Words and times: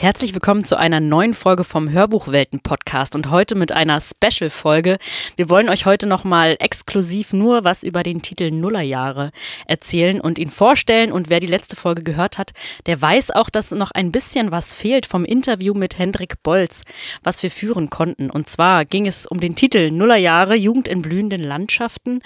Herzlich 0.00 0.32
willkommen 0.32 0.64
zu 0.64 0.78
einer 0.78 1.00
neuen 1.00 1.34
Folge 1.34 1.64
vom 1.64 1.90
Hörbuchwelten 1.90 2.60
Podcast 2.60 3.16
und 3.16 3.32
heute 3.32 3.56
mit 3.56 3.72
einer 3.72 4.00
Special 4.00 4.48
Folge. 4.48 4.96
Wir 5.34 5.50
wollen 5.50 5.68
euch 5.68 5.86
heute 5.86 6.06
nochmal 6.06 6.56
exklusiv 6.60 7.32
nur 7.32 7.64
was 7.64 7.82
über 7.82 8.04
den 8.04 8.22
Titel 8.22 8.52
Nullerjahre 8.52 9.32
erzählen 9.66 10.20
und 10.20 10.38
ihn 10.38 10.50
vorstellen 10.50 11.10
und 11.10 11.30
wer 11.30 11.40
die 11.40 11.48
letzte 11.48 11.74
Folge 11.74 12.04
gehört 12.04 12.38
hat, 12.38 12.52
der 12.86 13.02
weiß 13.02 13.32
auch, 13.32 13.50
dass 13.50 13.72
noch 13.72 13.90
ein 13.90 14.12
bisschen 14.12 14.52
was 14.52 14.76
fehlt 14.76 15.04
vom 15.04 15.24
Interview 15.24 15.74
mit 15.74 15.98
Hendrik 15.98 16.44
Bolz, 16.44 16.82
was 17.24 17.42
wir 17.42 17.50
führen 17.50 17.90
konnten. 17.90 18.30
Und 18.30 18.48
zwar 18.48 18.84
ging 18.84 19.08
es 19.08 19.26
um 19.26 19.40
den 19.40 19.56
Titel 19.56 19.90
Nullerjahre 19.90 20.54
Jugend 20.54 20.86
in 20.86 21.02
blühenden 21.02 21.42
Landschaften. 21.42 22.20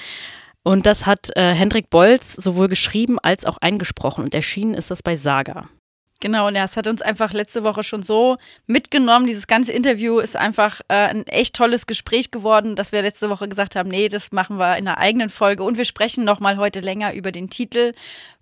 Und 0.63 0.85
das 0.85 1.07
hat 1.07 1.35
äh, 1.37 1.55
Hendrik 1.55 1.89
Bolz 1.89 2.35
sowohl 2.35 2.69
geschrieben 2.69 3.19
als 3.19 3.47
auch 3.47 3.57
eingesprochen 3.63 4.25
und 4.25 4.35
erschienen 4.35 4.75
ist 4.75 4.91
das 4.91 5.03
bei 5.03 5.17
Saga. 5.17 5.71
Genau, 6.23 6.47
und 6.47 6.55
das 6.55 6.77
hat 6.77 6.87
uns 6.87 7.03
einfach 7.03 7.33
letzte 7.33 7.65
Woche 7.65 7.83
schon 7.83 8.05
so 8.05 8.37
mitgenommen. 8.69 9.27
Dieses 9.27 9.49
ganze 9.49 9.73
Interview 9.73 10.21
ist 10.21 10.37
einfach 10.37 10.81
äh, 10.87 10.95
ein 10.95 11.27
echt 11.27 11.57
tolles 11.57 11.87
Gespräch 11.87 12.31
geworden, 12.31 12.77
dass 12.77 12.93
wir 12.93 13.03
letzte 13.03 13.29
Woche 13.29 13.49
gesagt 13.49 13.75
haben, 13.75 13.91
nee, 13.91 14.09
das 14.09 14.31
machen 14.31 14.57
wir 14.57 14.77
in 14.77 14.87
einer 14.87 14.99
eigenen 14.99 15.31
Folge 15.31 15.65
und 15.65 15.79
wir 15.79 15.85
sprechen 15.85 16.25
nochmal 16.25 16.59
heute 16.59 16.79
länger 16.79 17.13
über 17.15 17.33
den 17.33 17.51
Titel, 17.51 17.93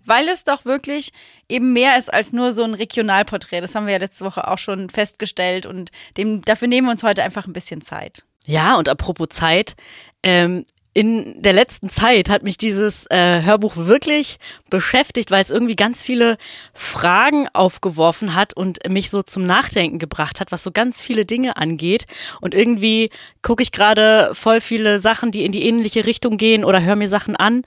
weil 0.05 0.29
es 0.29 0.43
doch 0.43 0.63
wirklich 0.63 1.11
eben 1.49 1.73
mehr 1.73 1.97
ist 1.97 2.13
als 2.13 2.33
nur 2.33 2.51
so 2.51 2.63
ein 2.63 2.75
Regionalporträt. 2.75 3.61
Das 3.61 3.73
haben 3.73 3.87
wir 3.87 3.93
ja 3.93 3.99
letzte 3.99 4.25
Woche 4.25 4.47
auch 4.47 4.59
schon 4.59 4.91
festgestellt 4.91 5.65
und 5.65 5.89
dem, 6.17 6.43
dafür 6.43 6.67
nehmen 6.67 6.85
wir 6.85 6.91
uns 6.91 7.01
heute 7.01 7.23
einfach 7.23 7.47
ein 7.47 7.53
bisschen 7.53 7.81
Zeit. 7.81 8.23
Ja, 8.45 8.77
und 8.77 8.89
apropos 8.89 9.29
Zeit, 9.29 9.75
ähm, 10.21 10.65
in 10.93 11.41
der 11.41 11.53
letzten 11.53 11.89
Zeit 11.89 12.29
hat 12.29 12.43
mich 12.43 12.57
dieses 12.57 13.05
äh, 13.09 13.43
Hörbuch 13.43 13.77
wirklich 13.77 14.37
beschäftigt, 14.69 15.31
weil 15.31 15.41
es 15.41 15.49
irgendwie 15.49 15.77
ganz 15.77 16.01
viele 16.01 16.37
Fragen 16.73 17.47
aufgeworfen 17.53 18.35
hat 18.35 18.53
und 18.53 18.79
mich 18.89 19.09
so 19.09 19.21
zum 19.21 19.45
Nachdenken 19.45 19.99
gebracht 19.99 20.41
hat, 20.41 20.51
was 20.51 20.63
so 20.63 20.71
ganz 20.71 20.99
viele 20.99 21.25
Dinge 21.25 21.55
angeht. 21.55 22.05
Und 22.41 22.53
irgendwie 22.53 23.09
gucke 23.41 23.63
ich 23.63 23.71
gerade 23.71 24.31
voll 24.33 24.59
viele 24.59 24.99
Sachen, 24.99 25.31
die 25.31 25.45
in 25.45 25.53
die 25.53 25.63
ähnliche 25.63 26.05
Richtung 26.05 26.37
gehen 26.37 26.65
oder 26.65 26.83
höre 26.83 26.97
mir 26.97 27.07
Sachen 27.07 27.37
an. 27.37 27.63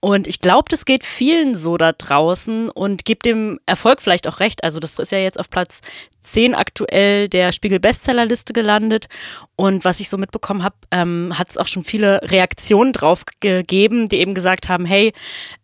Und 0.00 0.26
ich 0.26 0.40
glaube, 0.40 0.64
das 0.70 0.86
geht 0.86 1.04
vielen 1.04 1.56
so 1.56 1.76
da 1.76 1.92
draußen 1.92 2.70
und 2.70 3.04
gibt 3.04 3.26
dem 3.26 3.60
Erfolg 3.66 4.00
vielleicht 4.00 4.26
auch 4.26 4.40
recht. 4.40 4.64
Also 4.64 4.80
das 4.80 4.98
ist 4.98 5.12
ja 5.12 5.18
jetzt 5.18 5.38
auf 5.38 5.50
Platz 5.50 5.82
10 6.22 6.54
aktuell 6.54 7.28
der 7.28 7.52
Spiegel 7.52 7.80
Bestsellerliste 7.80 8.52
gelandet. 8.52 9.08
Und 9.56 9.84
was 9.84 10.00
ich 10.00 10.08
so 10.08 10.16
mitbekommen 10.16 10.64
habe, 10.64 10.76
ähm, 10.90 11.34
hat 11.38 11.50
es 11.50 11.58
auch 11.58 11.66
schon 11.66 11.84
viele 11.84 12.20
Reaktionen 12.22 12.94
drauf 12.94 13.24
gegeben, 13.40 14.08
die 14.08 14.16
eben 14.16 14.32
gesagt 14.32 14.70
haben, 14.70 14.86
hey, 14.86 15.12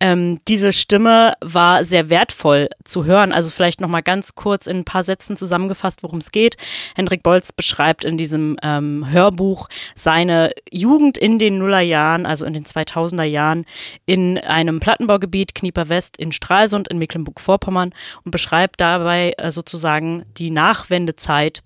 ähm, 0.01 0.39
diese 0.49 0.75
Stimme 0.75 1.33
war 1.41 1.83
sehr 1.83 2.11
wertvoll 2.11 2.69
zu 2.85 3.07
hören. 3.07 3.33
Also 3.33 3.49
vielleicht 3.49 3.81
nochmal 3.81 4.03
ganz 4.03 4.35
kurz 4.35 4.67
in 4.67 4.79
ein 4.79 4.85
paar 4.85 5.03
Sätzen 5.03 5.35
zusammengefasst, 5.35 6.03
worum 6.03 6.19
es 6.19 6.31
geht. 6.31 6.59
Hendrik 6.95 7.23
Bolz 7.23 7.53
beschreibt 7.53 8.05
in 8.05 8.19
diesem 8.19 8.59
ähm, 8.63 9.11
Hörbuch 9.11 9.69
seine 9.95 10.53
Jugend 10.71 11.17
in 11.17 11.39
den 11.39 11.57
Nullerjahren, 11.57 12.27
also 12.27 12.45
in 12.45 12.53
den 12.53 12.65
2000er 12.65 13.25
Jahren, 13.25 13.65
in 14.05 14.37
einem 14.37 14.79
Plattenbaugebiet 14.79 15.55
Knieper 15.55 15.89
West 15.89 16.19
in 16.19 16.33
Stralsund 16.33 16.89
in 16.89 16.99
Mecklenburg-Vorpommern 16.99 17.95
und 18.25 18.31
beschreibt 18.31 18.79
dabei 18.79 19.33
äh, 19.39 19.51
sozusagen 19.51 20.27
die 20.37 20.46
Nachwendezeit 20.51 21.63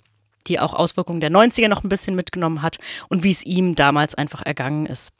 die 0.46 0.58
auch 0.58 0.74
Auswirkungen 0.74 1.20
der 1.20 1.30
90er 1.30 1.68
noch 1.68 1.84
ein 1.84 1.88
bisschen 1.88 2.14
mitgenommen 2.14 2.62
hat 2.62 2.78
und 3.08 3.22
wie 3.22 3.30
es 3.30 3.44
ihm 3.44 3.74
damals 3.74 4.14
einfach 4.14 4.42
ergangen 4.44 4.86
ist. 4.86 5.10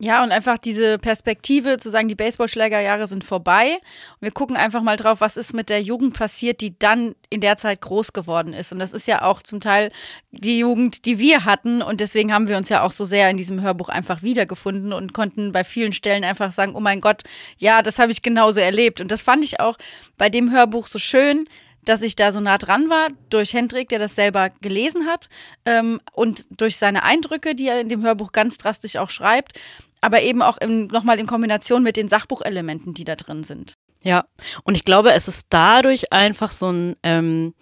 Ja, 0.00 0.24
und 0.24 0.32
einfach 0.32 0.58
diese 0.58 0.98
Perspektive 0.98 1.78
zu 1.78 1.88
sagen, 1.88 2.08
die 2.08 2.16
Baseballschlägerjahre 2.16 3.06
sind 3.06 3.22
vorbei. 3.22 3.74
Und 3.74 4.22
wir 4.22 4.32
gucken 4.32 4.56
einfach 4.56 4.82
mal 4.82 4.96
drauf, 4.96 5.20
was 5.20 5.36
ist 5.36 5.54
mit 5.54 5.68
der 5.68 5.80
Jugend 5.80 6.14
passiert, 6.14 6.60
die 6.60 6.76
dann 6.76 7.14
in 7.30 7.40
der 7.40 7.56
Zeit 7.56 7.82
groß 7.82 8.12
geworden 8.12 8.52
ist. 8.52 8.72
Und 8.72 8.80
das 8.80 8.94
ist 8.94 9.06
ja 9.06 9.22
auch 9.22 9.42
zum 9.42 9.60
Teil 9.60 9.92
die 10.32 10.58
Jugend, 10.58 11.04
die 11.04 11.20
wir 11.20 11.44
hatten. 11.44 11.82
Und 11.82 12.00
deswegen 12.00 12.32
haben 12.32 12.48
wir 12.48 12.56
uns 12.56 12.68
ja 12.68 12.82
auch 12.82 12.90
so 12.90 13.04
sehr 13.04 13.30
in 13.30 13.36
diesem 13.36 13.60
Hörbuch 13.60 13.90
einfach 13.90 14.22
wiedergefunden 14.22 14.92
und 14.92 15.12
konnten 15.12 15.52
bei 15.52 15.62
vielen 15.62 15.92
Stellen 15.92 16.24
einfach 16.24 16.50
sagen, 16.50 16.74
oh 16.74 16.80
mein 16.80 17.00
Gott, 17.00 17.22
ja, 17.58 17.80
das 17.80 18.00
habe 18.00 18.10
ich 18.10 18.22
genauso 18.22 18.58
erlebt. 18.58 19.00
Und 19.00 19.12
das 19.12 19.22
fand 19.22 19.44
ich 19.44 19.60
auch 19.60 19.76
bei 20.18 20.28
dem 20.28 20.50
Hörbuch 20.50 20.88
so 20.88 20.98
schön, 20.98 21.44
dass 21.84 22.02
ich 22.02 22.16
da 22.16 22.32
so 22.32 22.40
nah 22.40 22.58
dran 22.58 22.88
war 22.88 23.08
durch 23.30 23.52
Hendrik, 23.52 23.88
der 23.88 23.98
das 23.98 24.14
selber 24.14 24.50
gelesen 24.60 25.06
hat 25.06 25.28
ähm, 25.64 26.00
und 26.12 26.44
durch 26.60 26.76
seine 26.76 27.02
Eindrücke, 27.02 27.54
die 27.54 27.68
er 27.68 27.80
in 27.80 27.88
dem 27.88 28.02
Hörbuch 28.02 28.32
ganz 28.32 28.58
drastisch 28.58 28.96
auch 28.96 29.10
schreibt, 29.10 29.58
aber 30.00 30.22
eben 30.22 30.42
auch 30.42 30.58
nochmal 30.66 31.18
in 31.18 31.26
Kombination 31.26 31.82
mit 31.82 31.96
den 31.96 32.08
Sachbuchelementen, 32.08 32.94
die 32.94 33.04
da 33.04 33.16
drin 33.16 33.44
sind. 33.44 33.74
Ja, 34.02 34.24
und 34.64 34.74
ich 34.74 34.84
glaube, 34.84 35.12
es 35.12 35.28
ist 35.28 35.46
dadurch 35.50 36.12
einfach 36.12 36.50
so 36.50 36.70
ein 36.70 36.96
ähm, 37.02 37.54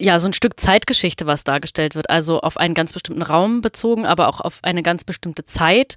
ja, 0.00 0.20
so 0.20 0.28
ein 0.28 0.32
Stück 0.32 0.60
Zeitgeschichte, 0.60 1.26
was 1.26 1.42
dargestellt 1.42 1.94
wird. 1.96 2.08
Also 2.08 2.40
auf 2.40 2.56
einen 2.56 2.74
ganz 2.74 2.92
bestimmten 2.92 3.22
Raum 3.22 3.60
bezogen, 3.60 4.06
aber 4.06 4.28
auch 4.28 4.40
auf 4.40 4.60
eine 4.62 4.82
ganz 4.82 5.02
bestimmte 5.04 5.44
Zeit. 5.44 5.96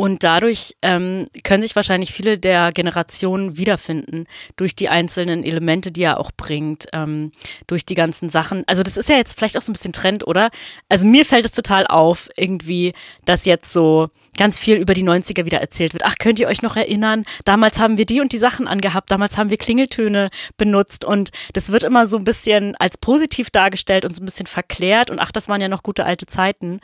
Und 0.00 0.24
dadurch 0.24 0.76
ähm, 0.80 1.26
können 1.44 1.62
sich 1.62 1.76
wahrscheinlich 1.76 2.10
viele 2.10 2.38
der 2.38 2.72
Generationen 2.72 3.58
wiederfinden 3.58 4.24
durch 4.56 4.74
die 4.74 4.88
einzelnen 4.88 5.44
Elemente, 5.44 5.92
die 5.92 6.04
er 6.04 6.18
auch 6.18 6.30
bringt, 6.34 6.86
ähm, 6.94 7.32
durch 7.66 7.84
die 7.84 7.96
ganzen 7.96 8.30
Sachen. 8.30 8.64
Also 8.66 8.82
das 8.82 8.96
ist 8.96 9.10
ja 9.10 9.16
jetzt 9.16 9.36
vielleicht 9.36 9.58
auch 9.58 9.60
so 9.60 9.70
ein 9.70 9.74
bisschen 9.74 9.92
Trend, 9.92 10.26
oder? 10.26 10.48
Also 10.88 11.06
mir 11.06 11.26
fällt 11.26 11.44
es 11.44 11.52
total 11.52 11.86
auf, 11.86 12.30
irgendwie, 12.38 12.94
dass 13.26 13.44
jetzt 13.44 13.74
so 13.74 14.08
ganz 14.38 14.58
viel 14.58 14.76
über 14.76 14.94
die 14.94 15.04
90er 15.04 15.44
wieder 15.44 15.60
erzählt 15.60 15.92
wird. 15.92 16.06
Ach, 16.06 16.14
könnt 16.18 16.38
ihr 16.38 16.48
euch 16.48 16.62
noch 16.62 16.76
erinnern? 16.76 17.26
Damals 17.44 17.78
haben 17.78 17.98
wir 17.98 18.06
die 18.06 18.22
und 18.22 18.32
die 18.32 18.38
Sachen 18.38 18.68
angehabt, 18.68 19.10
damals 19.10 19.36
haben 19.36 19.50
wir 19.50 19.58
Klingeltöne 19.58 20.30
benutzt 20.56 21.04
und 21.04 21.30
das 21.52 21.72
wird 21.72 21.84
immer 21.84 22.06
so 22.06 22.16
ein 22.16 22.24
bisschen 22.24 22.74
als 22.76 22.96
positiv 22.96 23.50
dargestellt 23.50 24.06
und 24.06 24.16
so 24.16 24.22
ein 24.22 24.24
bisschen 24.24 24.46
verklärt 24.46 25.10
und 25.10 25.18
ach, 25.18 25.30
das 25.30 25.50
waren 25.50 25.60
ja 25.60 25.68
noch 25.68 25.82
gute 25.82 26.06
alte 26.06 26.24
Zeiten. 26.24 26.80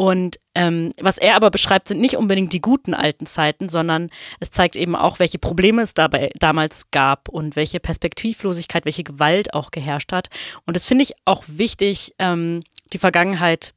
Und 0.00 0.40
ähm, 0.54 0.94
was 0.98 1.18
er 1.18 1.36
aber 1.36 1.50
beschreibt, 1.50 1.88
sind 1.88 2.00
nicht 2.00 2.16
unbedingt 2.16 2.54
die 2.54 2.62
guten 2.62 2.94
alten 2.94 3.26
Zeiten, 3.26 3.68
sondern 3.68 4.08
es 4.40 4.50
zeigt 4.50 4.74
eben 4.74 4.96
auch, 4.96 5.18
welche 5.18 5.38
Probleme 5.38 5.82
es 5.82 5.92
dabei 5.92 6.30
damals 6.38 6.90
gab 6.90 7.28
und 7.28 7.54
welche 7.54 7.80
Perspektivlosigkeit, 7.80 8.86
welche 8.86 9.04
Gewalt 9.04 9.52
auch 9.52 9.70
geherrscht 9.70 10.12
hat. 10.12 10.30
Und 10.64 10.74
das 10.74 10.86
finde 10.86 11.04
ich 11.04 11.12
auch 11.26 11.44
wichtig, 11.48 12.14
ähm, 12.18 12.62
die 12.94 12.98
Vergangenheit 12.98 13.74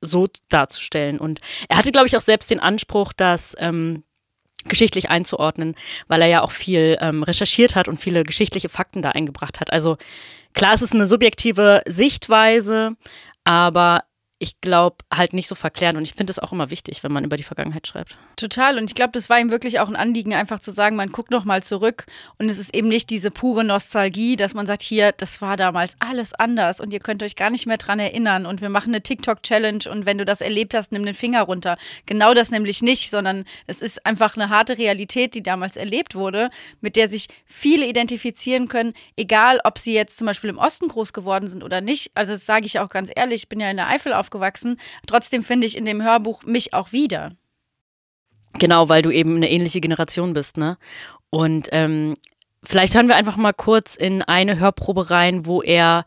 so 0.00 0.28
darzustellen. 0.48 1.18
Und 1.18 1.40
er 1.68 1.76
hatte, 1.76 1.92
glaube 1.92 2.06
ich, 2.06 2.16
auch 2.16 2.22
selbst 2.22 2.50
den 2.50 2.60
Anspruch, 2.60 3.12
dass 3.12 3.54
ähm, 3.58 4.02
geschichtlich 4.64 5.10
einzuordnen, 5.10 5.74
weil 6.08 6.22
er 6.22 6.28
ja 6.28 6.40
auch 6.40 6.52
viel 6.52 6.96
ähm, 7.02 7.22
recherchiert 7.22 7.76
hat 7.76 7.86
und 7.86 8.00
viele 8.00 8.22
geschichtliche 8.22 8.70
Fakten 8.70 9.02
da 9.02 9.10
eingebracht 9.10 9.60
hat. 9.60 9.74
Also 9.74 9.98
klar, 10.54 10.72
es 10.72 10.80
ist 10.80 10.94
eine 10.94 11.06
subjektive 11.06 11.82
Sichtweise, 11.86 12.96
aber 13.44 14.04
ich 14.38 14.60
glaube, 14.60 14.96
halt 15.12 15.32
nicht 15.32 15.48
so 15.48 15.54
verklären. 15.54 15.96
Und 15.96 16.02
ich 16.02 16.12
finde 16.12 16.30
es 16.30 16.38
auch 16.38 16.52
immer 16.52 16.70
wichtig, 16.70 17.02
wenn 17.02 17.12
man 17.12 17.24
über 17.24 17.38
die 17.38 17.42
Vergangenheit 17.42 17.86
schreibt. 17.86 18.18
Total. 18.36 18.76
Und 18.76 18.84
ich 18.84 18.94
glaube, 18.94 19.12
das 19.12 19.30
war 19.30 19.40
ihm 19.40 19.50
wirklich 19.50 19.80
auch 19.80 19.88
ein 19.88 19.96
Anliegen, 19.96 20.34
einfach 20.34 20.60
zu 20.60 20.70
sagen, 20.70 20.94
man 20.94 21.10
guckt 21.10 21.30
noch 21.30 21.46
mal 21.46 21.62
zurück. 21.62 22.04
Und 22.38 22.50
es 22.50 22.58
ist 22.58 22.74
eben 22.74 22.88
nicht 22.88 23.08
diese 23.08 23.30
pure 23.30 23.64
Nostalgie, 23.64 24.36
dass 24.36 24.52
man 24.52 24.66
sagt, 24.66 24.82
hier, 24.82 25.12
das 25.12 25.40
war 25.40 25.56
damals 25.56 25.96
alles 26.00 26.34
anders 26.34 26.80
und 26.80 26.92
ihr 26.92 27.00
könnt 27.00 27.22
euch 27.22 27.34
gar 27.34 27.48
nicht 27.48 27.66
mehr 27.66 27.78
dran 27.78 27.98
erinnern. 27.98 28.44
Und 28.44 28.60
wir 28.60 28.68
machen 28.68 28.90
eine 28.90 29.02
TikTok-Challenge 29.02 29.90
und 29.90 30.04
wenn 30.04 30.18
du 30.18 30.26
das 30.26 30.42
erlebt 30.42 30.74
hast, 30.74 30.92
nimm 30.92 31.06
den 31.06 31.14
Finger 31.14 31.42
runter. 31.42 31.78
Genau 32.04 32.34
das 32.34 32.50
nämlich 32.50 32.82
nicht, 32.82 33.10
sondern 33.10 33.44
es 33.66 33.80
ist 33.80 34.04
einfach 34.04 34.36
eine 34.36 34.50
harte 34.50 34.76
Realität, 34.76 35.34
die 35.34 35.42
damals 35.42 35.76
erlebt 35.76 36.14
wurde, 36.14 36.50
mit 36.82 36.96
der 36.96 37.08
sich 37.08 37.28
viele 37.46 37.86
identifizieren 37.86 38.68
können, 38.68 38.92
egal 39.16 39.60
ob 39.64 39.78
sie 39.78 39.94
jetzt 39.94 40.18
zum 40.18 40.26
Beispiel 40.26 40.50
im 40.50 40.58
Osten 40.58 40.88
groß 40.88 41.14
geworden 41.14 41.48
sind 41.48 41.64
oder 41.64 41.80
nicht. 41.80 42.10
Also 42.14 42.34
das 42.34 42.44
sage 42.44 42.66
ich 42.66 42.78
auch 42.80 42.90
ganz 42.90 43.10
ehrlich, 43.14 43.44
ich 43.44 43.48
bin 43.48 43.60
ja 43.60 43.70
in 43.70 43.76
der 43.76 43.88
Eifel 43.88 44.12
auf 44.12 44.25
aufgewachsen. 44.26 44.78
Trotzdem 45.06 45.42
finde 45.42 45.66
ich 45.66 45.76
in 45.76 45.84
dem 45.84 46.02
Hörbuch 46.02 46.42
mich 46.42 46.74
auch 46.74 46.92
wieder. 46.92 47.32
Genau, 48.54 48.88
weil 48.88 49.02
du 49.02 49.10
eben 49.10 49.36
eine 49.36 49.50
ähnliche 49.50 49.80
Generation 49.80 50.32
bist, 50.32 50.56
ne? 50.56 50.78
Und 51.30 51.68
ähm, 51.72 52.14
vielleicht 52.64 52.94
hören 52.94 53.08
wir 53.08 53.16
einfach 53.16 53.36
mal 53.36 53.52
kurz 53.52 53.94
in 53.94 54.22
eine 54.22 54.58
Hörprobe 54.58 55.10
rein, 55.10 55.46
wo 55.46 55.62
er 55.62 56.04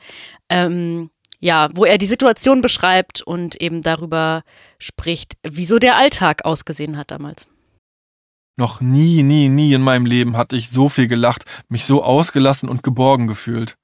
ähm, 0.50 1.10
ja, 1.40 1.70
wo 1.74 1.86
er 1.86 1.98
die 1.98 2.06
Situation 2.06 2.60
beschreibt 2.60 3.22
und 3.22 3.56
eben 3.62 3.82
darüber 3.82 4.44
spricht, 4.78 5.38
wieso 5.44 5.80
der 5.80 5.96
Alltag 5.96 6.44
ausgesehen 6.44 6.98
hat 6.98 7.12
damals. 7.12 7.48
Noch 8.58 8.82
nie, 8.82 9.24
nie, 9.24 9.48
nie 9.48 9.74
in 9.74 9.82
meinem 9.82 10.06
Leben 10.06 10.36
hatte 10.36 10.58
ich 10.58 10.70
so 10.70 10.90
viel 10.90 11.08
gelacht, 11.08 11.46
mich 11.70 11.86
so 11.86 12.04
ausgelassen 12.04 12.68
und 12.68 12.84
geborgen 12.84 13.28
gefühlt. 13.28 13.78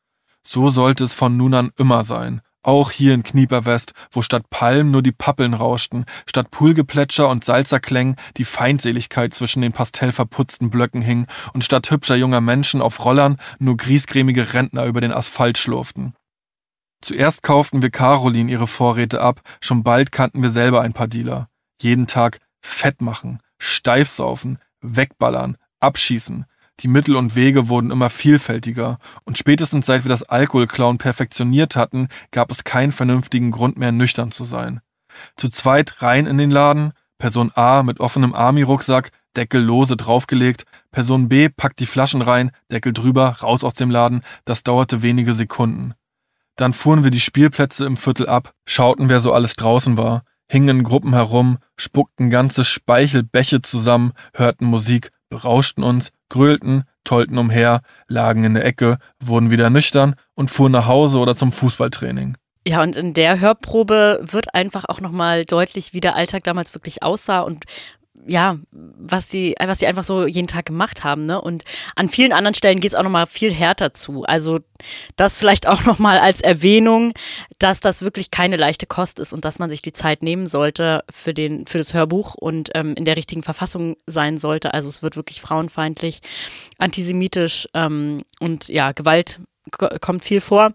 So 0.43 0.69
sollte 0.69 1.05
es 1.05 1.13
von 1.13 1.37
nun 1.37 1.53
an 1.53 1.71
immer 1.77 2.03
sein. 2.03 2.41
Auch 2.65 2.89
hier 2.89 3.13
in 3.13 3.21
Knieperwest, 3.21 3.93
wo 4.11 4.23
statt 4.23 4.49
Palmen 4.49 4.89
nur 4.89 5.03
die 5.03 5.11
Pappeln 5.11 5.53
rauschten, 5.53 6.05
statt 6.25 6.49
Poolgeplätscher 6.49 7.29
und 7.29 7.45
Salzerklängen 7.45 8.15
die 8.37 8.43
Feindseligkeit 8.43 9.35
zwischen 9.35 9.61
den 9.61 9.71
pastellverputzten 9.71 10.71
Blöcken 10.71 11.03
hing 11.03 11.27
und 11.53 11.63
statt 11.63 11.91
hübscher 11.91 12.15
junger 12.15 12.41
Menschen 12.41 12.81
auf 12.81 13.05
Rollern 13.05 13.37
nur 13.59 13.77
griesgrämige 13.77 14.53
Rentner 14.53 14.85
über 14.85 14.99
den 14.99 15.11
Asphalt 15.11 15.59
schlurften. 15.59 16.15
Zuerst 17.01 17.43
kauften 17.43 17.83
wir 17.83 17.91
Caroline 17.91 18.51
ihre 18.51 18.65
Vorräte 18.65 19.21
ab, 19.21 19.41
schon 19.61 19.83
bald 19.83 20.11
kannten 20.11 20.41
wir 20.41 20.49
selber 20.49 20.81
ein 20.81 20.93
paar 20.93 21.07
Dealer. 21.07 21.49
Jeden 21.79 22.07
Tag 22.07 22.39
fett 22.61 22.99
machen, 22.99 23.41
steif 23.59 24.09
saufen, 24.09 24.57
wegballern, 24.81 25.57
abschießen, 25.81 26.45
Die 26.81 26.87
Mittel 26.87 27.15
und 27.15 27.35
Wege 27.35 27.69
wurden 27.69 27.91
immer 27.91 28.09
vielfältiger, 28.09 28.97
und 29.23 29.37
spätestens 29.37 29.85
seit 29.85 30.03
wir 30.03 30.09
das 30.09 30.23
Alkoholklauen 30.23 30.97
perfektioniert 30.97 31.75
hatten, 31.75 32.07
gab 32.31 32.51
es 32.51 32.63
keinen 32.63 32.91
vernünftigen 32.91 33.51
Grund 33.51 33.77
mehr, 33.77 33.91
nüchtern 33.91 34.31
zu 34.31 34.43
sein. 34.43 34.81
Zu 35.37 35.49
zweit 35.49 36.01
rein 36.01 36.25
in 36.25 36.37
den 36.37 36.51
Laden, 36.51 36.91
Person 37.17 37.51
A 37.55 37.83
mit 37.83 37.99
offenem 37.99 38.35
Army-Rucksack, 38.35 39.11
Deckel 39.37 39.61
lose 39.61 39.95
draufgelegt, 39.95 40.65
Person 40.91 41.29
B 41.29 41.49
packt 41.49 41.79
die 41.79 41.85
Flaschen 41.85 42.21
rein, 42.21 42.51
Deckel 42.71 42.93
drüber, 42.93 43.37
raus 43.41 43.63
aus 43.63 43.73
dem 43.73 43.89
Laden, 43.89 44.21
das 44.43 44.63
dauerte 44.63 45.01
wenige 45.01 45.33
Sekunden. 45.33 45.93
Dann 46.57 46.73
fuhren 46.73 47.03
wir 47.03 47.11
die 47.11 47.19
Spielplätze 47.19 47.85
im 47.85 47.97
Viertel 47.97 48.27
ab, 48.27 48.53
schauten, 48.65 49.09
wer 49.09 49.19
so 49.19 49.33
alles 49.33 49.55
draußen 49.55 49.97
war, 49.97 50.23
hingen 50.49 50.79
in 50.79 50.83
Gruppen 50.83 51.13
herum, 51.13 51.57
spuckten 51.75 52.29
ganze 52.29 52.63
Speichelbäche 52.63 53.61
zusammen, 53.61 54.11
hörten 54.33 54.65
Musik, 54.65 55.11
berauschten 55.29 55.83
uns, 55.83 56.11
grölten, 56.29 56.83
tollten 57.03 57.37
umher, 57.37 57.81
lagen 58.07 58.43
in 58.43 58.53
der 58.53 58.65
Ecke, 58.65 58.97
wurden 59.19 59.51
wieder 59.51 59.69
nüchtern 59.69 60.15
und 60.33 60.51
fuhren 60.51 60.71
nach 60.71 60.87
Hause 60.87 61.19
oder 61.19 61.35
zum 61.35 61.51
Fußballtraining. 61.51 62.37
Ja, 62.67 62.81
und 62.81 62.95
in 62.95 63.13
der 63.13 63.39
Hörprobe 63.39 64.21
wird 64.23 64.55
einfach 64.55 64.85
auch 64.87 64.99
nochmal 64.99 65.45
deutlich, 65.45 65.93
wie 65.93 66.01
der 66.01 66.15
Alltag 66.15 66.43
damals 66.45 66.73
wirklich 66.73 67.03
aussah 67.03 67.41
und 67.41 67.65
ja, 68.27 68.57
was 68.71 69.29
sie, 69.29 69.55
was 69.63 69.79
sie 69.79 69.87
einfach 69.87 70.03
so 70.03 70.25
jeden 70.25 70.47
Tag 70.47 70.65
gemacht 70.65 71.03
haben, 71.03 71.25
ne? 71.25 71.39
Und 71.39 71.63
an 71.95 72.09
vielen 72.09 72.33
anderen 72.33 72.55
Stellen 72.55 72.79
geht 72.79 72.91
es 72.91 72.97
auch 72.97 73.03
nochmal 73.03 73.27
viel 73.27 73.53
härter 73.53 73.93
zu. 73.93 74.23
Also 74.23 74.59
das 75.15 75.37
vielleicht 75.37 75.67
auch 75.67 75.85
nochmal 75.85 76.17
als 76.17 76.41
Erwähnung, 76.41 77.13
dass 77.59 77.79
das 77.79 78.01
wirklich 78.01 78.31
keine 78.31 78.57
leichte 78.57 78.87
Kost 78.87 79.19
ist 79.19 79.33
und 79.33 79.45
dass 79.45 79.59
man 79.59 79.69
sich 79.69 79.81
die 79.81 79.93
Zeit 79.93 80.23
nehmen 80.23 80.47
sollte 80.47 81.03
für 81.09 81.33
den, 81.33 81.67
für 81.67 81.77
das 81.77 81.93
Hörbuch 81.93 82.35
und 82.35 82.71
ähm, 82.73 82.95
in 82.95 83.05
der 83.05 83.17
richtigen 83.17 83.43
Verfassung 83.43 83.95
sein 84.07 84.37
sollte. 84.37 84.73
Also 84.73 84.89
es 84.89 85.03
wird 85.03 85.15
wirklich 85.15 85.41
frauenfeindlich, 85.41 86.21
antisemitisch 86.77 87.67
ähm, 87.73 88.23
und 88.39 88.67
ja, 88.69 88.91
Gewalt 88.91 89.39
kommt 90.01 90.23
viel 90.23 90.41
vor. 90.41 90.73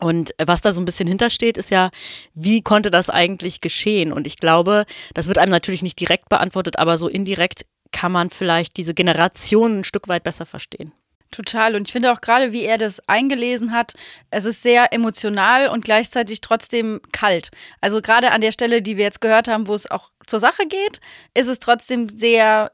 Und 0.00 0.30
was 0.42 0.60
da 0.60 0.72
so 0.72 0.80
ein 0.80 0.84
bisschen 0.84 1.08
hintersteht, 1.08 1.58
ist 1.58 1.70
ja, 1.70 1.90
wie 2.34 2.62
konnte 2.62 2.90
das 2.90 3.10
eigentlich 3.10 3.60
geschehen? 3.60 4.12
Und 4.12 4.26
ich 4.26 4.36
glaube, 4.36 4.84
das 5.14 5.26
wird 5.26 5.38
einem 5.38 5.50
natürlich 5.50 5.82
nicht 5.82 5.98
direkt 5.98 6.28
beantwortet, 6.28 6.78
aber 6.78 6.98
so 6.98 7.08
indirekt 7.08 7.66
kann 7.90 8.12
man 8.12 8.30
vielleicht 8.30 8.76
diese 8.76 8.94
Generation 8.94 9.80
ein 9.80 9.84
Stück 9.84 10.08
weit 10.08 10.24
besser 10.24 10.46
verstehen. 10.46 10.92
Total. 11.30 11.74
Und 11.74 11.88
ich 11.88 11.92
finde 11.92 12.10
auch 12.12 12.22
gerade, 12.22 12.52
wie 12.52 12.64
er 12.64 12.78
das 12.78 13.06
eingelesen 13.06 13.72
hat, 13.72 13.92
es 14.30 14.46
ist 14.46 14.62
sehr 14.62 14.94
emotional 14.94 15.68
und 15.68 15.84
gleichzeitig 15.84 16.40
trotzdem 16.40 17.00
kalt. 17.12 17.50
Also 17.82 18.00
gerade 18.00 18.30
an 18.30 18.40
der 18.40 18.52
Stelle, 18.52 18.80
die 18.80 18.96
wir 18.96 19.04
jetzt 19.04 19.20
gehört 19.20 19.46
haben, 19.46 19.66
wo 19.66 19.74
es 19.74 19.90
auch 19.90 20.08
zur 20.26 20.40
Sache 20.40 20.66
geht, 20.66 21.00
ist 21.34 21.48
es 21.48 21.58
trotzdem 21.58 22.08
sehr, 22.08 22.72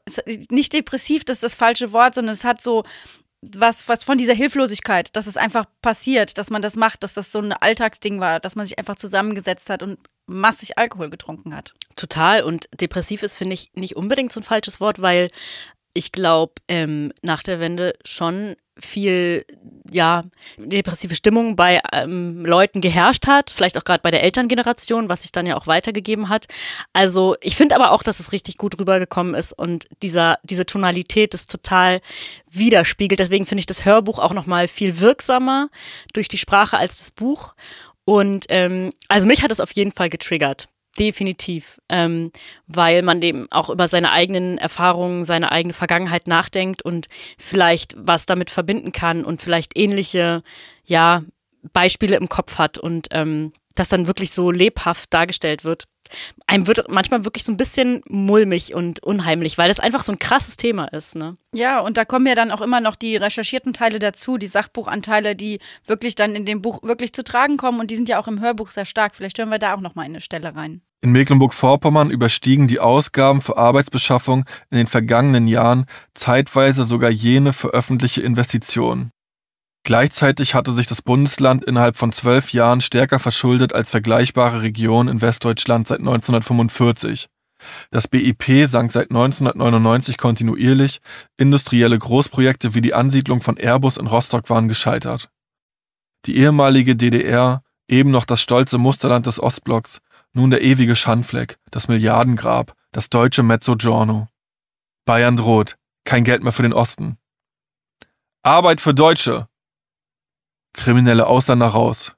nicht 0.49 0.71
depressiv, 0.71 1.25
das 1.25 1.37
ist 1.37 1.43
das 1.43 1.55
falsche 1.55 1.91
Wort, 1.91 2.15
sondern 2.15 2.33
es 2.33 2.45
hat 2.45 2.61
so 2.61 2.83
was, 3.55 3.87
was 3.87 4.03
von 4.03 4.17
dieser 4.17 4.33
Hilflosigkeit, 4.33 5.15
dass 5.15 5.27
es 5.27 5.37
einfach 5.37 5.65
passiert, 5.81 6.37
dass 6.37 6.49
man 6.49 6.61
das 6.61 6.75
macht, 6.75 7.03
dass 7.03 7.13
das 7.13 7.31
so 7.31 7.39
ein 7.39 7.53
Alltagsding 7.53 8.19
war, 8.19 8.39
dass 8.39 8.55
man 8.55 8.65
sich 8.65 8.77
einfach 8.79 8.95
zusammengesetzt 8.95 9.69
hat 9.69 9.83
und 9.83 9.99
massig 10.27 10.77
Alkohol 10.77 11.09
getrunken 11.09 11.55
hat. 11.55 11.73
Total. 11.95 12.43
Und 12.43 12.67
depressiv 12.79 13.23
ist, 13.23 13.37
finde 13.37 13.53
ich, 13.53 13.71
nicht 13.73 13.95
unbedingt 13.95 14.31
so 14.31 14.39
ein 14.39 14.43
falsches 14.43 14.79
Wort, 14.79 15.01
weil 15.01 15.29
ich 15.93 16.11
glaube, 16.11 16.53
ähm, 16.67 17.13
nach 17.21 17.43
der 17.43 17.59
Wende 17.59 17.93
schon 18.03 18.55
viel, 18.77 19.45
ja, 19.91 20.23
depressive 20.57 21.15
Stimmung 21.15 21.55
bei 21.55 21.81
ähm, 21.93 22.45
Leuten 22.45 22.81
geherrscht 22.81 23.27
hat, 23.27 23.51
vielleicht 23.51 23.77
auch 23.77 23.83
gerade 23.83 24.01
bei 24.01 24.11
der 24.11 24.23
Elterngeneration, 24.23 25.09
was 25.09 25.21
sich 25.21 25.31
dann 25.31 25.45
ja 25.45 25.55
auch 25.55 25.67
weitergegeben 25.67 26.29
hat. 26.29 26.47
Also 26.93 27.35
ich 27.41 27.55
finde 27.55 27.75
aber 27.75 27.91
auch, 27.91 28.03
dass 28.03 28.19
es 28.19 28.31
richtig 28.31 28.57
gut 28.57 28.79
rübergekommen 28.79 29.35
ist 29.35 29.53
und 29.53 29.87
dieser, 30.01 30.39
diese 30.43 30.65
Tonalität 30.65 31.33
ist 31.33 31.51
total 31.51 32.01
widerspiegelt. 32.49 33.19
Deswegen 33.19 33.45
finde 33.45 33.59
ich 33.59 33.65
das 33.67 33.85
Hörbuch 33.85 34.19
auch 34.19 34.33
nochmal 34.33 34.67
viel 34.67 34.99
wirksamer 34.99 35.69
durch 36.13 36.27
die 36.27 36.37
Sprache 36.37 36.77
als 36.77 36.97
das 36.97 37.11
Buch. 37.11 37.53
Und 38.05 38.45
ähm, 38.49 38.91
also 39.07 39.27
mich 39.27 39.43
hat 39.43 39.51
es 39.51 39.59
auf 39.59 39.71
jeden 39.71 39.91
Fall 39.91 40.09
getriggert. 40.09 40.69
Definitiv, 40.97 41.81
ähm, 41.89 42.31
weil 42.67 43.01
man 43.01 43.19
dem 43.19 43.47
auch 43.51 43.69
über 43.69 43.89
seine 43.89 44.11
eigenen 44.11 44.57
Erfahrungen, 44.57 45.25
seine 45.25 45.51
eigene 45.51 45.73
Vergangenheit 45.73 46.25
nachdenkt 46.27 46.83
und 46.83 47.07
vielleicht 47.37 47.95
was 47.97 48.25
damit 48.25 48.49
verbinden 48.49 48.93
kann 48.93 49.25
und 49.25 49.41
vielleicht 49.41 49.77
ähnliche, 49.77 50.41
ja, 50.85 51.23
Beispiele 51.73 52.15
im 52.15 52.29
Kopf 52.29 52.57
hat. 52.57 52.77
Und 52.77 53.09
ähm, 53.11 53.51
das 53.75 53.89
dann 53.89 54.07
wirklich 54.07 54.31
so 54.31 54.51
lebhaft 54.51 55.13
dargestellt 55.13 55.63
wird 55.63 55.85
einem 56.47 56.67
wird 56.67 56.89
manchmal 56.89 57.25
wirklich 57.25 57.43
so 57.43 57.51
ein 57.51 57.57
bisschen 57.57 58.01
mulmig 58.07 58.73
und 58.73 59.03
unheimlich, 59.03 59.57
weil 59.57 59.69
das 59.69 59.79
einfach 59.79 60.03
so 60.03 60.11
ein 60.11 60.19
krasses 60.19 60.55
Thema 60.55 60.85
ist. 60.85 61.15
Ne? 61.15 61.35
Ja, 61.53 61.79
und 61.79 61.97
da 61.97 62.05
kommen 62.05 62.27
ja 62.27 62.35
dann 62.35 62.51
auch 62.51 62.61
immer 62.61 62.81
noch 62.81 62.95
die 62.95 63.15
recherchierten 63.15 63.73
Teile 63.73 63.99
dazu, 63.99 64.37
die 64.37 64.47
Sachbuchanteile, 64.47 65.35
die 65.35 65.59
wirklich 65.85 66.15
dann 66.15 66.35
in 66.35 66.45
dem 66.45 66.61
Buch 66.61 66.83
wirklich 66.83 67.13
zu 67.13 67.23
tragen 67.23 67.57
kommen 67.57 67.79
und 67.79 67.91
die 67.91 67.95
sind 67.95 68.09
ja 68.09 68.19
auch 68.19 68.27
im 68.27 68.39
Hörbuch 68.39 68.71
sehr 68.71 68.85
stark. 68.85 69.15
Vielleicht 69.15 69.37
hören 69.37 69.49
wir 69.49 69.59
da 69.59 69.75
auch 69.75 69.81
noch 69.81 69.95
mal 69.95 70.03
eine 70.03 70.21
Stelle 70.21 70.55
rein. 70.55 70.81
In 71.01 71.11
Mecklenburg-Vorpommern 71.11 72.09
überstiegen 72.09 72.67
die 72.67 72.79
Ausgaben 72.79 73.41
für 73.41 73.57
Arbeitsbeschaffung 73.57 74.45
in 74.71 74.77
den 74.77 74.87
vergangenen 74.87 75.47
Jahren 75.47 75.85
zeitweise 76.15 76.85
sogar 76.85 77.11
jene 77.11 77.53
für 77.53 77.69
öffentliche 77.69 78.21
Investitionen. 78.21 79.11
Gleichzeitig 79.85 80.55
hatte 80.55 80.73
sich 80.73 80.87
das 80.87 81.03
Bundesland 81.03 81.63
innerhalb 81.63 81.95
von 81.95 82.11
zwölf 82.11 82.51
Jahren 82.53 82.81
stärker 82.81 83.19
verschuldet 83.19 83.73
als 83.73 83.91
vergleichbare 83.91 84.63
Regionen 84.63 85.07
in 85.07 85.21
Westdeutschland 85.21 85.87
seit 85.87 85.99
1945. 85.99 87.27
Das 87.91 88.07
BIP 88.07 88.67
sank 88.67 88.91
seit 88.91 89.11
1999 89.11 90.17
kontinuierlich, 90.17 91.01
industrielle 91.37 91.99
Großprojekte 91.99 92.73
wie 92.73 92.81
die 92.81 92.95
Ansiedlung 92.95 93.41
von 93.41 93.57
Airbus 93.57 93.97
in 93.97 94.07
Rostock 94.07 94.49
waren 94.49 94.67
gescheitert. 94.67 95.29
Die 96.25 96.37
ehemalige 96.37 96.95
DDR, 96.95 97.61
eben 97.87 98.09
noch 98.09 98.25
das 98.25 98.41
stolze 98.41 98.79
Musterland 98.79 99.27
des 99.27 99.39
Ostblocks, 99.39 99.99
nun 100.33 100.49
der 100.49 100.63
ewige 100.63 100.95
Schandfleck, 100.95 101.59
das 101.69 101.87
Milliardengrab, 101.89 102.73
das 102.91 103.11
deutsche 103.11 103.43
Mezzogiorno. 103.43 104.29
Bayern 105.05 105.37
droht, 105.37 105.77
kein 106.05 106.23
Geld 106.23 106.41
mehr 106.41 106.53
für 106.53 106.63
den 106.63 106.73
Osten. 106.73 107.19
Arbeit 108.41 108.81
für 108.81 108.95
Deutsche, 108.95 109.47
kriminelle 110.75 111.27
Ausländer 111.27 111.67
raus. 111.67 112.13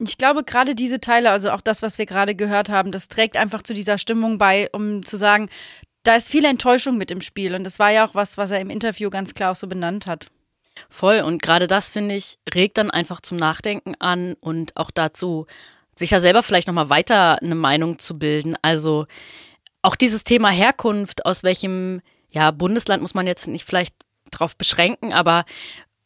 Ich 0.00 0.16
glaube, 0.16 0.44
gerade 0.44 0.74
diese 0.74 1.00
Teile, 1.00 1.30
also 1.30 1.50
auch 1.50 1.60
das, 1.60 1.82
was 1.82 1.98
wir 1.98 2.06
gerade 2.06 2.34
gehört 2.34 2.68
haben, 2.68 2.92
das 2.92 3.08
trägt 3.08 3.36
einfach 3.36 3.62
zu 3.62 3.74
dieser 3.74 3.98
Stimmung 3.98 4.38
bei, 4.38 4.68
um 4.72 5.04
zu 5.04 5.16
sagen, 5.16 5.48
da 6.04 6.14
ist 6.14 6.30
viel 6.30 6.44
Enttäuschung 6.44 6.96
mit 6.96 7.10
im 7.10 7.20
Spiel. 7.20 7.54
Und 7.54 7.64
das 7.64 7.78
war 7.78 7.90
ja 7.90 8.06
auch 8.06 8.14
was, 8.14 8.38
was 8.38 8.50
er 8.50 8.60
im 8.60 8.70
Interview 8.70 9.10
ganz 9.10 9.34
klar 9.34 9.52
auch 9.52 9.56
so 9.56 9.66
benannt 9.66 10.06
hat. 10.06 10.28
Voll. 10.88 11.20
Und 11.20 11.42
gerade 11.42 11.66
das, 11.66 11.88
finde 11.88 12.14
ich, 12.14 12.38
regt 12.54 12.78
dann 12.78 12.92
einfach 12.92 13.20
zum 13.20 13.38
Nachdenken 13.38 13.96
an 13.98 14.34
und 14.34 14.76
auch 14.76 14.92
dazu, 14.92 15.46
sich 15.96 16.12
ja 16.12 16.20
selber 16.20 16.44
vielleicht 16.44 16.68
nochmal 16.68 16.90
weiter 16.90 17.42
eine 17.42 17.56
Meinung 17.56 17.98
zu 17.98 18.18
bilden. 18.18 18.56
Also 18.62 19.06
auch 19.82 19.96
dieses 19.96 20.22
Thema 20.22 20.50
Herkunft, 20.50 21.26
aus 21.26 21.42
welchem 21.42 22.00
ja, 22.30 22.52
Bundesland 22.52 23.02
muss 23.02 23.14
man 23.14 23.26
jetzt 23.26 23.48
nicht 23.48 23.64
vielleicht 23.64 23.94
drauf 24.30 24.56
beschränken, 24.56 25.12
aber 25.12 25.44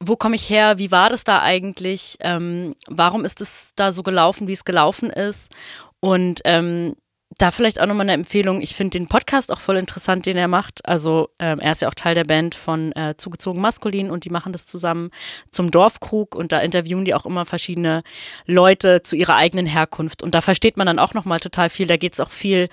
wo 0.05 0.17
komme 0.17 0.37
ich 0.37 0.51
her, 0.51 0.79
wie 0.79 0.91
war 0.91 1.11
das 1.11 1.25
da 1.25 1.41
eigentlich, 1.41 2.17
ähm, 2.21 2.75
warum 2.89 3.25
ist 3.25 3.41
es 3.41 3.73
da 3.77 3.93
so 3.93 4.03
gelaufen, 4.03 4.49
wie 4.49 4.53
es 4.53 4.65
gelaufen 4.65 5.11
ist 5.11 5.53
und 6.01 6.41
ähm, 6.45 6.95
da 7.39 7.51
vielleicht 7.51 7.81
auch 7.81 7.87
nochmal 7.87 8.05
eine 8.05 8.13
Empfehlung. 8.13 8.61
Ich 8.61 8.75
finde 8.75 8.99
den 8.99 9.09
Podcast 9.09 9.53
auch 9.53 9.61
voll 9.61 9.77
interessant, 9.77 10.27
den 10.27 10.37
er 10.37 10.49
macht. 10.49 10.87
Also 10.87 11.31
ähm, 11.39 11.61
er 11.61 11.73
ist 11.73 11.83
ja 11.83 11.89
auch 11.89 11.95
Teil 11.95 12.15
der 12.15 12.25
Band 12.25 12.55
von 12.55 12.93
äh, 12.93 13.15
Zugezogen 13.17 13.61
Maskulin 13.61 14.11
und 14.11 14.25
die 14.25 14.31
machen 14.31 14.53
das 14.53 14.67
zusammen 14.67 15.11
zum 15.51 15.71
Dorfkrug 15.71 16.35
und 16.35 16.53
da 16.53 16.61
interviewen 16.61 17.05
die 17.05 17.15
auch 17.15 17.25
immer 17.25 17.47
verschiedene 17.47 18.03
Leute 18.47 19.03
zu 19.03 19.17
ihrer 19.17 19.37
eigenen 19.37 19.67
Herkunft. 19.67 20.23
Und 20.23 20.35
da 20.35 20.41
versteht 20.41 20.77
man 20.77 20.87
dann 20.87 20.99
auch 20.99 21.15
nochmal 21.15 21.41
total 21.41 21.71
viel. 21.71 21.87
Da 21.87 21.97
geht 21.97 22.13
es 22.15 22.21
auch 22.21 22.31
viel 22.31 22.69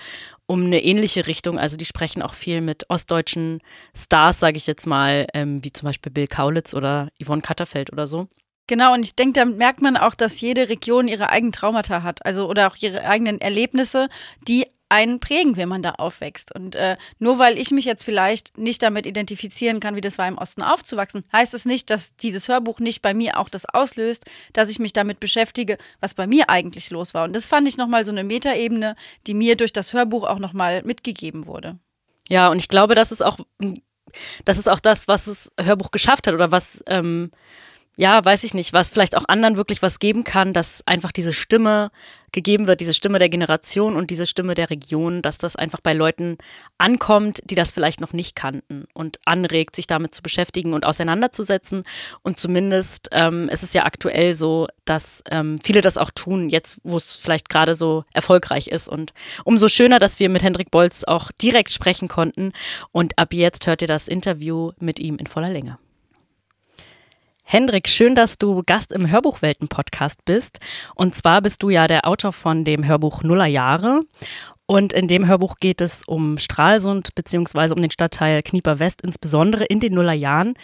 um 0.50 0.64
eine 0.64 0.82
ähnliche 0.82 1.28
Richtung. 1.28 1.60
Also 1.60 1.76
die 1.76 1.84
sprechen 1.84 2.22
auch 2.22 2.34
viel 2.34 2.60
mit 2.60 2.90
ostdeutschen 2.90 3.60
Stars, 3.96 4.40
sage 4.40 4.56
ich 4.56 4.66
jetzt 4.66 4.84
mal, 4.84 5.28
ähm, 5.32 5.62
wie 5.62 5.72
zum 5.72 5.86
Beispiel 5.86 6.10
Bill 6.10 6.26
Kaulitz 6.26 6.74
oder 6.74 7.08
Yvonne 7.22 7.40
Katterfeld 7.40 7.92
oder 7.92 8.08
so. 8.08 8.26
Genau, 8.70 8.94
und 8.94 9.04
ich 9.04 9.16
denke, 9.16 9.32
da 9.32 9.44
merkt 9.44 9.82
man 9.82 9.96
auch, 9.96 10.14
dass 10.14 10.40
jede 10.40 10.68
Region 10.68 11.08
ihre 11.08 11.30
eigenen 11.30 11.50
Traumata 11.50 12.04
hat, 12.04 12.24
also 12.24 12.48
oder 12.48 12.70
auch 12.70 12.76
ihre 12.76 13.02
eigenen 13.02 13.40
Erlebnisse, 13.40 14.08
die 14.46 14.64
einen 14.88 15.18
prägen, 15.18 15.56
wenn 15.56 15.68
man 15.68 15.82
da 15.82 15.90
aufwächst. 15.98 16.54
Und 16.54 16.76
äh, 16.76 16.96
nur 17.18 17.40
weil 17.40 17.58
ich 17.58 17.72
mich 17.72 17.84
jetzt 17.84 18.04
vielleicht 18.04 18.56
nicht 18.56 18.80
damit 18.84 19.06
identifizieren 19.06 19.80
kann, 19.80 19.96
wie 19.96 20.00
das 20.00 20.18
war, 20.18 20.28
im 20.28 20.38
Osten 20.38 20.62
aufzuwachsen, 20.62 21.24
heißt 21.32 21.52
es 21.52 21.64
nicht, 21.64 21.90
dass 21.90 22.14
dieses 22.14 22.46
Hörbuch 22.46 22.78
nicht 22.78 23.02
bei 23.02 23.12
mir 23.12 23.38
auch 23.38 23.48
das 23.48 23.66
auslöst, 23.66 24.26
dass 24.52 24.70
ich 24.70 24.78
mich 24.78 24.92
damit 24.92 25.18
beschäftige, 25.18 25.76
was 25.98 26.14
bei 26.14 26.28
mir 26.28 26.48
eigentlich 26.48 26.90
los 26.90 27.12
war. 27.12 27.24
Und 27.24 27.34
das 27.34 27.46
fand 27.46 27.66
ich 27.66 27.76
nochmal 27.76 28.04
so 28.04 28.12
eine 28.12 28.22
Metaebene, 28.22 28.94
die 29.26 29.34
mir 29.34 29.56
durch 29.56 29.72
das 29.72 29.92
Hörbuch 29.94 30.22
auch 30.22 30.38
nochmal 30.38 30.84
mitgegeben 30.84 31.48
wurde. 31.48 31.76
Ja, 32.28 32.50
und 32.50 32.60
ich 32.60 32.68
glaube, 32.68 32.94
das 32.94 33.10
ist 33.10 33.22
auch, 33.24 33.38
das 34.44 34.58
ist 34.58 34.68
auch 34.68 34.78
das, 34.78 35.08
was 35.08 35.24
das 35.24 35.50
Hörbuch 35.60 35.90
geschafft 35.90 36.28
hat 36.28 36.34
oder 36.34 36.52
was 36.52 36.84
ähm, 36.86 37.32
ja, 37.96 38.24
weiß 38.24 38.44
ich 38.44 38.54
nicht, 38.54 38.72
was 38.72 38.88
vielleicht 38.88 39.16
auch 39.16 39.24
anderen 39.28 39.56
wirklich 39.56 39.82
was 39.82 39.98
geben 39.98 40.24
kann, 40.24 40.52
dass 40.52 40.82
einfach 40.86 41.12
diese 41.12 41.32
Stimme 41.32 41.90
gegeben 42.32 42.66
wird, 42.66 42.80
diese 42.80 42.94
Stimme 42.94 43.18
der 43.18 43.28
Generation 43.28 43.96
und 43.96 44.10
diese 44.10 44.26
Stimme 44.26 44.54
der 44.54 44.70
Region, 44.70 45.20
dass 45.22 45.38
das 45.38 45.56
einfach 45.56 45.80
bei 45.80 45.92
Leuten 45.92 46.38
ankommt, 46.78 47.40
die 47.44 47.54
das 47.54 47.72
vielleicht 47.72 48.00
noch 48.00 48.12
nicht 48.12 48.36
kannten 48.36 48.86
und 48.94 49.18
anregt, 49.24 49.76
sich 49.76 49.86
damit 49.86 50.14
zu 50.14 50.22
beschäftigen 50.22 50.72
und 50.72 50.86
auseinanderzusetzen. 50.86 51.84
Und 52.22 52.38
zumindest 52.38 53.08
ähm, 53.12 53.48
ist 53.48 53.62
es 53.62 53.72
ja 53.72 53.84
aktuell 53.84 54.34
so, 54.34 54.68
dass 54.84 55.22
ähm, 55.30 55.58
viele 55.62 55.80
das 55.80 55.98
auch 55.98 56.10
tun, 56.10 56.48
jetzt 56.48 56.78
wo 56.84 56.96
es 56.96 57.14
vielleicht 57.14 57.48
gerade 57.48 57.74
so 57.74 58.04
erfolgreich 58.12 58.68
ist. 58.68 58.88
Und 58.88 59.12
umso 59.44 59.68
schöner, 59.68 59.98
dass 59.98 60.20
wir 60.20 60.28
mit 60.28 60.42
Hendrik 60.42 60.70
Bolz 60.70 61.04
auch 61.04 61.32
direkt 61.32 61.72
sprechen 61.72 62.08
konnten. 62.08 62.52
Und 62.92 63.18
ab 63.18 63.34
jetzt 63.34 63.66
hört 63.66 63.82
ihr 63.82 63.88
das 63.88 64.08
Interview 64.08 64.72
mit 64.78 65.00
ihm 65.00 65.16
in 65.16 65.26
voller 65.26 65.50
Länge. 65.50 65.78
Hendrik, 67.52 67.88
schön, 67.88 68.14
dass 68.14 68.38
du 68.38 68.62
Gast 68.64 68.92
im 68.92 69.10
Hörbuchwelten-Podcast 69.10 70.24
bist. 70.24 70.60
Und 70.94 71.16
zwar 71.16 71.42
bist 71.42 71.64
du 71.64 71.68
ja 71.68 71.88
der 71.88 72.06
Autor 72.06 72.32
von 72.32 72.64
dem 72.64 72.86
Hörbuch 72.86 73.24
Nuller 73.24 73.46
Jahre. 73.46 74.02
Und 74.66 74.92
in 74.92 75.08
dem 75.08 75.26
Hörbuch 75.26 75.56
geht 75.58 75.80
es 75.80 76.04
um 76.06 76.38
Stralsund 76.38 77.12
beziehungsweise 77.16 77.74
um 77.74 77.82
den 77.82 77.90
Stadtteil 77.90 78.44
Knieper 78.44 78.78
West, 78.78 79.00
insbesondere 79.02 79.64
in 79.64 79.80
den 79.80 79.94
Nullerjahren, 79.94 80.54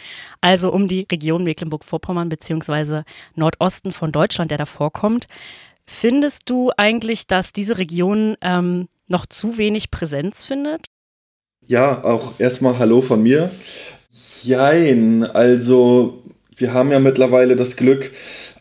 also 0.40 0.72
um 0.72 0.86
die 0.86 1.08
Region 1.10 1.42
Mecklenburg-Vorpommern 1.42 2.28
beziehungsweise 2.28 3.02
Nordosten 3.34 3.90
von 3.90 4.12
Deutschland, 4.12 4.52
der 4.52 4.58
da 4.58 4.66
vorkommt. 4.66 5.26
Findest 5.86 6.42
du 6.48 6.70
eigentlich, 6.76 7.26
dass 7.26 7.52
diese 7.52 7.78
Region 7.78 8.36
ähm, 8.42 8.86
noch 9.08 9.26
zu 9.26 9.58
wenig 9.58 9.90
Präsenz 9.90 10.44
findet? 10.44 10.86
Ja, 11.62 12.04
auch 12.04 12.38
erstmal 12.38 12.78
Hallo 12.78 13.00
von 13.00 13.24
mir. 13.24 13.50
Jein, 14.44 15.24
also 15.24 16.22
wir 16.56 16.72
haben 16.72 16.90
ja 16.90 16.98
mittlerweile 16.98 17.54
das 17.54 17.76
Glück, 17.76 18.10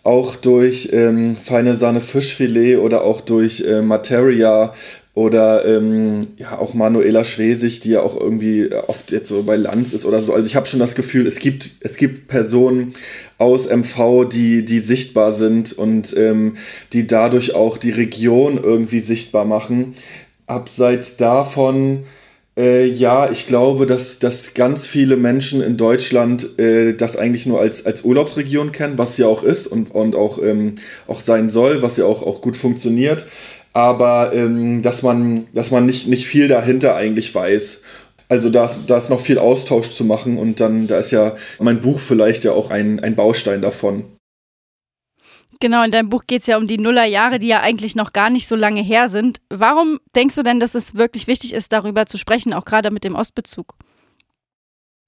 auch 0.03 0.35
durch 0.35 0.89
ähm, 0.91 1.35
feine 1.35 1.75
Sahne 1.75 2.01
Fischfilet 2.01 2.77
oder 2.77 3.03
auch 3.03 3.21
durch 3.21 3.61
äh, 3.61 3.81
Materia 3.81 4.73
oder 5.13 5.65
ähm, 5.65 6.27
ja 6.37 6.59
auch 6.59 6.73
Manuela 6.73 7.23
Schwesig, 7.23 7.79
die 7.79 7.91
ja 7.91 8.01
auch 8.01 8.19
irgendwie 8.19 8.69
oft 8.87 9.11
jetzt 9.11 9.29
so 9.29 9.43
bei 9.43 9.55
Lanz 9.55 9.93
ist 9.93 10.05
oder 10.05 10.21
so. 10.21 10.33
Also 10.33 10.45
ich 10.45 10.57
habe 10.57 10.65
schon 10.65 10.81
das 10.81 10.93
Gefühl, 10.93 11.25
es 11.25 11.39
gibt 11.39 11.71
es 11.79 11.95
gibt 11.95 12.27
Personen 12.27 12.93
aus 13.37 13.69
MV, 13.69 14.25
die 14.25 14.65
die 14.65 14.79
sichtbar 14.79 15.31
sind 15.31 15.71
und 15.71 16.15
ähm, 16.17 16.57
die 16.91 17.07
dadurch 17.07 17.55
auch 17.55 17.77
die 17.77 17.91
Region 17.91 18.59
irgendwie 18.61 18.99
sichtbar 18.99 19.45
machen. 19.45 19.95
Abseits 20.47 21.15
davon 21.15 22.03
äh, 22.57 22.85
ja, 22.85 23.29
ich 23.29 23.47
glaube, 23.47 23.85
dass, 23.85 24.19
dass 24.19 24.53
ganz 24.53 24.87
viele 24.87 25.17
Menschen 25.17 25.61
in 25.61 25.75
Deutschland 25.75 26.57
äh, 26.57 26.93
das 26.93 27.17
eigentlich 27.17 27.45
nur 27.45 27.59
als, 27.59 27.85
als 27.85 28.03
Urlaubsregion 28.03 28.71
kennen, 28.71 28.97
was 28.97 29.17
ja 29.17 29.27
auch 29.27 29.43
ist 29.43 29.67
und, 29.67 29.91
und 29.93 30.15
auch, 30.15 30.41
ähm, 30.41 30.75
auch 31.07 31.21
sein 31.21 31.49
soll, 31.49 31.81
was 31.81 31.97
ja 31.97 32.05
auch, 32.05 32.23
auch 32.23 32.41
gut 32.41 32.55
funktioniert. 32.55 33.25
Aber 33.73 34.31
ähm, 34.33 34.81
dass 34.81 35.03
man, 35.03 35.47
dass 35.53 35.71
man 35.71 35.85
nicht, 35.85 36.07
nicht 36.07 36.27
viel 36.27 36.47
dahinter 36.47 36.95
eigentlich 36.95 37.35
weiß. 37.35 37.81
Also 38.29 38.49
da 38.49 38.65
ist, 38.65 38.81
da 38.87 38.97
ist 38.97 39.09
noch 39.09 39.19
viel 39.19 39.37
Austausch 39.37 39.89
zu 39.91 40.05
machen 40.05 40.37
und 40.37 40.59
dann, 40.61 40.87
da 40.87 40.97
ist 40.99 41.11
ja 41.11 41.35
mein 41.59 41.81
Buch 41.81 41.99
vielleicht 41.99 42.45
ja 42.45 42.53
auch 42.53 42.71
ein, 42.71 43.01
ein 43.01 43.15
Baustein 43.15 43.61
davon. 43.61 44.05
Genau, 45.59 45.83
in 45.83 45.91
deinem 45.91 46.09
Buch 46.09 46.23
geht 46.27 46.41
es 46.41 46.47
ja 46.47 46.57
um 46.57 46.67
die 46.67 46.77
Nullerjahre, 46.77 47.39
die 47.39 47.47
ja 47.47 47.61
eigentlich 47.61 47.95
noch 47.95 48.13
gar 48.13 48.29
nicht 48.29 48.47
so 48.47 48.55
lange 48.55 48.81
her 48.81 49.09
sind. 49.09 49.39
Warum 49.49 49.99
denkst 50.15 50.35
du 50.35 50.43
denn, 50.43 50.59
dass 50.59 50.75
es 50.75 50.95
wirklich 50.95 51.27
wichtig 51.27 51.53
ist, 51.53 51.71
darüber 51.71 52.05
zu 52.05 52.17
sprechen, 52.17 52.53
auch 52.53 52.65
gerade 52.65 52.91
mit 52.91 53.03
dem 53.03 53.15
Ostbezug? 53.15 53.75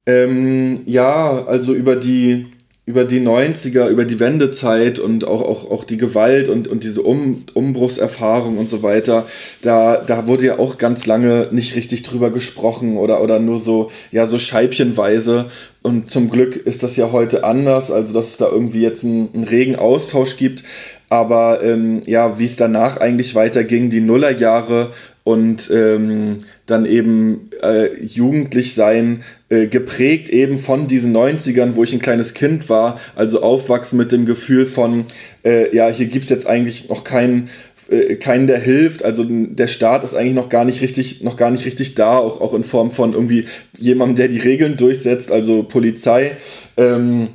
Ähm, 0.06 0.84
ja, 0.86 1.46
also 1.46 1.74
über 1.74 1.98
die, 1.98 2.48
über 2.88 3.04
die 3.04 3.20
90er, 3.20 3.90
über 3.90 4.06
die 4.06 4.22
Wendezeit 4.22 4.98
und 4.98 5.26
auch, 5.26 5.42
auch, 5.42 5.70
auch 5.70 5.84
die 5.84 5.98
Gewalt 5.98 6.48
und, 6.48 6.70
und 6.70 6.86
diese 6.86 7.02
um, 7.02 7.44
Umbruchserfahrung 7.54 8.58
und 8.58 8.70
so 8.70 8.82
weiter, 8.82 9.28
da, 9.62 9.98
da 9.98 10.26
wurde 10.26 10.46
ja 10.46 10.58
auch 10.58 10.78
ganz 10.78 11.06
lange 11.06 11.50
nicht 11.52 11.76
richtig 11.76 12.04
drüber 12.04 12.30
gesprochen 12.30 12.96
oder, 12.96 13.22
oder 13.22 13.40
nur 13.40 13.60
so, 13.60 13.92
ja, 14.12 14.26
so 14.26 14.40
scheibchenweise. 14.40 15.48
Und 15.82 16.10
zum 16.10 16.30
Glück 16.30 16.56
ist 16.56 16.82
das 16.82 16.96
ja 16.96 17.12
heute 17.12 17.44
anders, 17.44 17.92
also 17.92 18.14
dass 18.14 18.28
es 18.28 18.38
da 18.38 18.48
irgendwie 18.48 18.84
jetzt 18.84 19.04
einen, 19.04 19.30
einen 19.34 19.44
regen 19.44 19.76
Austausch 19.76 20.38
gibt. 20.38 20.64
Aber 21.10 21.62
ähm, 21.64 22.02
ja, 22.06 22.40
wie 22.40 22.46
es 22.46 22.56
danach 22.56 22.96
eigentlich 22.98 23.36
weiterging, 23.36 23.90
die 23.90 24.02
Nullerjahre 24.02 24.92
und 25.26 25.70
ähm, 25.74 26.38
dann 26.66 26.86
eben 26.86 27.50
äh, 27.62 27.94
jugendlich 28.02 28.74
sein, 28.74 29.24
äh, 29.50 29.68
geprägt 29.68 30.30
eben 30.30 30.58
von 30.58 30.88
diesen 30.88 31.16
90ern, 31.16 31.76
wo 31.76 31.84
ich 31.84 31.94
ein 31.94 32.00
kleines 32.00 32.34
Kind 32.34 32.70
war, 32.70 33.00
also 33.16 33.42
aufwachsen 33.42 33.98
mit 33.98 34.12
dem 34.12 34.26
Gefühl 34.26 34.66
von, 34.66 35.06
äh, 35.46 35.74
ja, 35.76 35.90
hier 35.90 36.08
gibt's 36.08 36.30
jetzt 36.30 36.48
eigentlich 36.48 36.90
noch 36.90 37.04
keinen 37.04 37.50
äh, 37.90 38.16
keinen, 38.16 38.48
der 38.48 38.60
hilft. 38.60 39.06
Also 39.06 39.26
der 39.30 39.68
Staat 39.68 40.04
ist 40.04 40.14
eigentlich 40.14 40.34
noch 40.34 40.50
gar 40.50 40.66
nicht 40.66 40.82
richtig, 40.82 41.24
noch 41.24 41.38
gar 41.38 41.52
nicht 41.52 41.66
richtig 41.66 41.96
da, 41.96 42.18
auch, 42.18 42.42
auch 42.42 42.54
in 42.54 42.64
Form 42.64 42.92
von 42.92 43.14
irgendwie 43.14 43.46
jemandem, 43.78 44.18
der 44.18 44.28
die 44.28 44.40
Regeln 44.40 44.76
durchsetzt, 44.76 45.32
also 45.32 45.64
Polizei. 45.64 46.36
Ähm, 46.76 47.30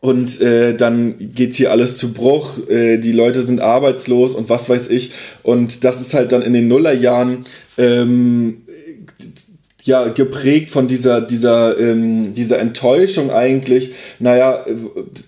und 0.00 0.40
äh, 0.42 0.74
dann 0.74 1.14
geht 1.18 1.56
hier 1.56 1.70
alles 1.70 1.96
zu 1.96 2.12
Bruch, 2.12 2.68
äh, 2.68 2.98
die 2.98 3.12
Leute 3.12 3.42
sind 3.42 3.62
arbeitslos 3.62 4.34
und 4.34 4.50
was 4.50 4.68
weiß 4.68 4.88
ich. 4.88 5.12
Und 5.42 5.84
das 5.84 6.00
ist 6.00 6.12
halt 6.12 6.32
dann 6.32 6.42
in 6.42 6.52
den 6.52 6.68
Nullerjahren 6.68 7.44
ähm, 7.78 8.62
ja 9.84 10.08
geprägt 10.08 10.70
von 10.70 10.88
dieser 10.88 11.20
dieser 11.20 11.78
ähm, 11.78 12.32
dieser 12.32 12.58
Enttäuschung 12.58 13.30
eigentlich. 13.30 13.90
Naja 14.18 14.64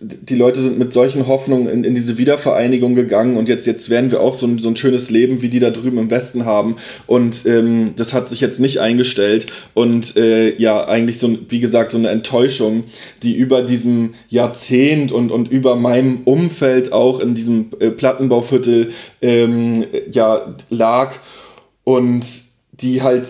die 0.00 0.34
Leute 0.34 0.62
sind 0.62 0.78
mit 0.78 0.94
solchen 0.94 1.26
Hoffnungen 1.26 1.68
in, 1.68 1.84
in 1.84 1.94
diese 1.94 2.16
Wiedervereinigung 2.16 2.94
gegangen 2.94 3.36
und 3.36 3.50
jetzt 3.50 3.66
jetzt 3.66 3.90
werden 3.90 4.10
wir 4.10 4.20
auch 4.20 4.34
so 4.34 4.46
ein, 4.46 4.58
so 4.58 4.68
ein 4.68 4.76
schönes 4.76 5.10
Leben 5.10 5.42
wie 5.42 5.48
die 5.48 5.60
da 5.60 5.70
drüben 5.70 5.98
im 5.98 6.10
Westen 6.10 6.46
haben. 6.46 6.76
Und 7.06 7.44
ähm, 7.44 7.92
das 7.96 8.14
hat 8.14 8.30
sich 8.30 8.40
jetzt 8.40 8.58
nicht 8.58 8.80
eingestellt. 8.80 9.46
Und 9.74 10.16
äh, 10.16 10.56
ja 10.56 10.88
eigentlich 10.88 11.18
so 11.18 11.36
wie 11.48 11.60
gesagt 11.60 11.92
so 11.92 11.98
eine 11.98 12.08
Enttäuschung 12.08 12.84
die 13.22 13.36
über 13.36 13.62
diesem 13.62 14.14
Jahrzehnt 14.28 15.12
und 15.12 15.30
und 15.30 15.50
über 15.50 15.76
meinem 15.76 16.22
Umfeld 16.24 16.92
auch 16.92 17.20
in 17.20 17.34
diesem 17.34 17.70
äh, 17.78 17.90
Plattenbauviertel 17.90 18.90
ähm, 19.20 19.84
ja 20.10 20.54
lag. 20.70 21.14
Und 21.84 22.24
die 22.80 23.02
halt 23.02 23.26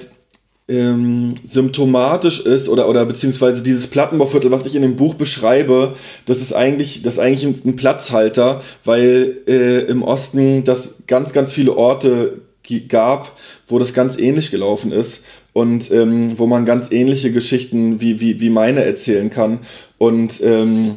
ähm, 0.68 1.34
symptomatisch 1.46 2.40
ist 2.40 2.68
oder, 2.68 2.88
oder 2.88 3.06
beziehungsweise 3.06 3.62
dieses 3.62 3.86
Plattenbauviertel, 3.86 4.50
was 4.50 4.66
ich 4.66 4.74
in 4.74 4.82
dem 4.82 4.96
Buch 4.96 5.14
beschreibe, 5.14 5.94
das 6.26 6.38
ist 6.40 6.52
eigentlich, 6.52 7.02
das 7.02 7.14
ist 7.14 7.18
eigentlich 7.20 7.64
ein, 7.64 7.76
Platzhalter, 7.76 8.60
weil 8.84 9.38
äh, 9.46 9.82
im 9.82 10.02
Osten 10.02 10.64
das 10.64 10.96
ganz, 11.06 11.32
ganz 11.32 11.52
viele 11.52 11.76
Orte 11.76 12.42
gab, 12.88 13.32
wo 13.68 13.78
das 13.78 13.94
ganz 13.94 14.18
ähnlich 14.18 14.50
gelaufen 14.50 14.90
ist 14.90 15.22
und 15.52 15.90
ähm, 15.92 16.36
wo 16.36 16.48
man 16.48 16.64
ganz 16.66 16.90
ähnliche 16.90 17.30
Geschichten 17.30 18.00
wie, 18.00 18.20
wie, 18.20 18.40
wie 18.40 18.50
meine 18.50 18.84
erzählen 18.84 19.30
kann. 19.30 19.60
Und 19.98 20.40
ähm, 20.42 20.96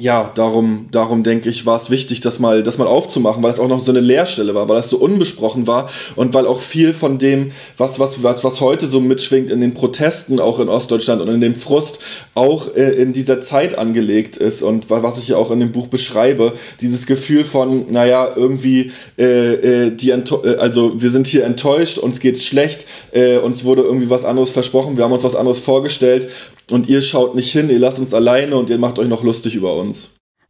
ja, 0.00 0.30
darum, 0.36 0.86
darum 0.92 1.24
denke 1.24 1.48
ich, 1.48 1.66
war 1.66 1.80
es 1.80 1.90
wichtig, 1.90 2.20
das 2.20 2.38
mal, 2.38 2.62
das 2.62 2.78
mal 2.78 2.86
aufzumachen, 2.86 3.42
weil 3.42 3.52
es 3.52 3.58
auch 3.58 3.66
noch 3.66 3.82
so 3.82 3.90
eine 3.90 4.00
Leerstelle 4.00 4.54
war, 4.54 4.68
weil 4.68 4.76
das 4.76 4.90
so 4.90 4.96
unbesprochen 4.96 5.66
war 5.66 5.90
und 6.14 6.34
weil 6.34 6.46
auch 6.46 6.60
viel 6.60 6.94
von 6.94 7.18
dem, 7.18 7.50
was, 7.76 7.98
was, 7.98 8.22
was, 8.22 8.44
was 8.44 8.60
heute 8.60 8.86
so 8.86 9.00
mitschwingt 9.00 9.50
in 9.50 9.60
den 9.60 9.74
Protesten, 9.74 10.38
auch 10.38 10.60
in 10.60 10.68
Ostdeutschland 10.68 11.20
und 11.20 11.28
in 11.28 11.40
dem 11.40 11.56
Frust, 11.56 11.98
auch 12.36 12.76
äh, 12.76 12.92
in 12.92 13.12
dieser 13.12 13.40
Zeit 13.40 13.76
angelegt 13.76 14.36
ist 14.36 14.62
und 14.62 14.88
was 14.88 15.18
ich 15.18 15.28
ja 15.28 15.36
auch 15.36 15.50
in 15.50 15.58
dem 15.58 15.72
Buch 15.72 15.88
beschreibe, 15.88 16.52
dieses 16.80 17.06
Gefühl 17.06 17.42
von, 17.44 17.90
naja, 17.90 18.32
irgendwie, 18.36 18.92
äh, 19.18 19.86
äh, 19.86 19.90
die, 19.90 20.10
äh, 20.10 20.56
also 20.60 21.02
wir 21.02 21.10
sind 21.10 21.26
hier 21.26 21.44
enttäuscht, 21.44 21.98
uns 21.98 22.20
geht's 22.20 22.44
schlecht, 22.44 22.86
äh, 23.10 23.38
uns 23.38 23.64
wurde 23.64 23.82
irgendwie 23.82 24.10
was 24.10 24.24
anderes 24.24 24.52
versprochen, 24.52 24.96
wir 24.96 25.02
haben 25.02 25.12
uns 25.12 25.24
was 25.24 25.34
anderes 25.34 25.58
vorgestellt 25.58 26.28
und 26.70 26.88
ihr 26.88 27.00
schaut 27.02 27.34
nicht 27.34 27.50
hin, 27.50 27.70
ihr 27.70 27.78
lasst 27.78 27.98
uns 27.98 28.14
alleine 28.14 28.56
und 28.56 28.70
ihr 28.70 28.78
macht 28.78 28.98
euch 28.98 29.08
noch 29.08 29.24
lustig 29.24 29.54
über 29.54 29.74
uns. 29.74 29.87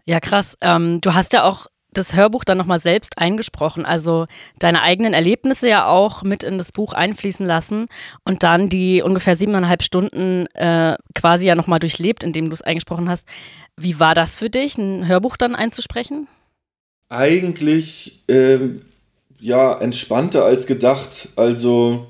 Ja, 0.07 0.21
krass. 0.21 0.57
Ähm, 0.61 1.01
du 1.01 1.15
hast 1.15 1.33
ja 1.33 1.45
auch 1.45 1.67
das 1.93 2.15
Hörbuch 2.15 2.45
dann 2.45 2.59
nochmal 2.59 2.81
selbst 2.81 3.19
eingesprochen, 3.19 3.85
also 3.85 4.27
deine 4.59 4.83
eigenen 4.83 5.15
Erlebnisse 5.15 5.69
ja 5.69 5.87
auch 5.87 6.23
mit 6.23 6.43
in 6.43 6.59
das 6.59 6.73
Buch 6.73 6.93
einfließen 6.93 7.47
lassen 7.47 7.87
und 8.25 8.43
dann 8.43 8.69
die 8.69 9.03
ungefähr 9.03 9.37
siebeneinhalb 9.37 9.83
Stunden 9.83 10.47
äh, 10.55 10.97
quasi 11.15 11.47
ja 11.47 11.55
nochmal 11.55 11.79
durchlebt, 11.79 12.23
indem 12.23 12.51
du 12.51 12.55
es 12.55 12.63
eingesprochen 12.63 13.09
hast. 13.09 13.27
Wie 13.77 13.99
war 14.01 14.15
das 14.15 14.39
für 14.39 14.51
dich, 14.51 14.77
ein 14.77 15.07
Hörbuch 15.09 15.37
dann 15.37 15.55
einzusprechen? 15.55 16.29
Eigentlich 17.09 18.23
äh, 18.29 18.59
ja 19.41 19.79
entspannter 19.79 20.45
als 20.45 20.67
gedacht. 20.67 21.31
Also 21.37 22.07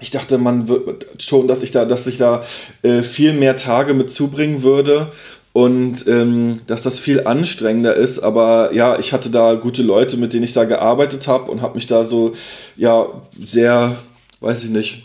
ich 0.00 0.10
dachte, 0.10 0.38
man 0.38 0.68
wird 0.68 1.22
schon, 1.22 1.46
dass 1.46 1.62
ich 1.62 1.70
da, 1.70 1.84
dass 1.84 2.06
ich 2.06 2.16
da 2.16 2.44
äh, 2.82 3.02
viel 3.02 3.32
mehr 3.32 3.56
Tage 3.56 3.94
mit 3.94 4.10
zubringen 4.10 4.62
würde 4.64 5.12
und 5.54 6.08
ähm, 6.08 6.60
dass 6.66 6.82
das 6.82 6.98
viel 6.98 7.26
anstrengender 7.26 7.94
ist. 7.94 8.18
Aber 8.18 8.74
ja, 8.74 8.98
ich 8.98 9.12
hatte 9.12 9.30
da 9.30 9.54
gute 9.54 9.84
Leute, 9.84 10.16
mit 10.16 10.32
denen 10.32 10.42
ich 10.42 10.52
da 10.52 10.64
gearbeitet 10.64 11.28
habe 11.28 11.50
und 11.50 11.62
habe 11.62 11.76
mich 11.76 11.86
da 11.86 12.04
so 12.04 12.32
ja 12.76 13.06
sehr, 13.46 13.96
weiß 14.40 14.64
ich 14.64 14.70
nicht, 14.70 15.04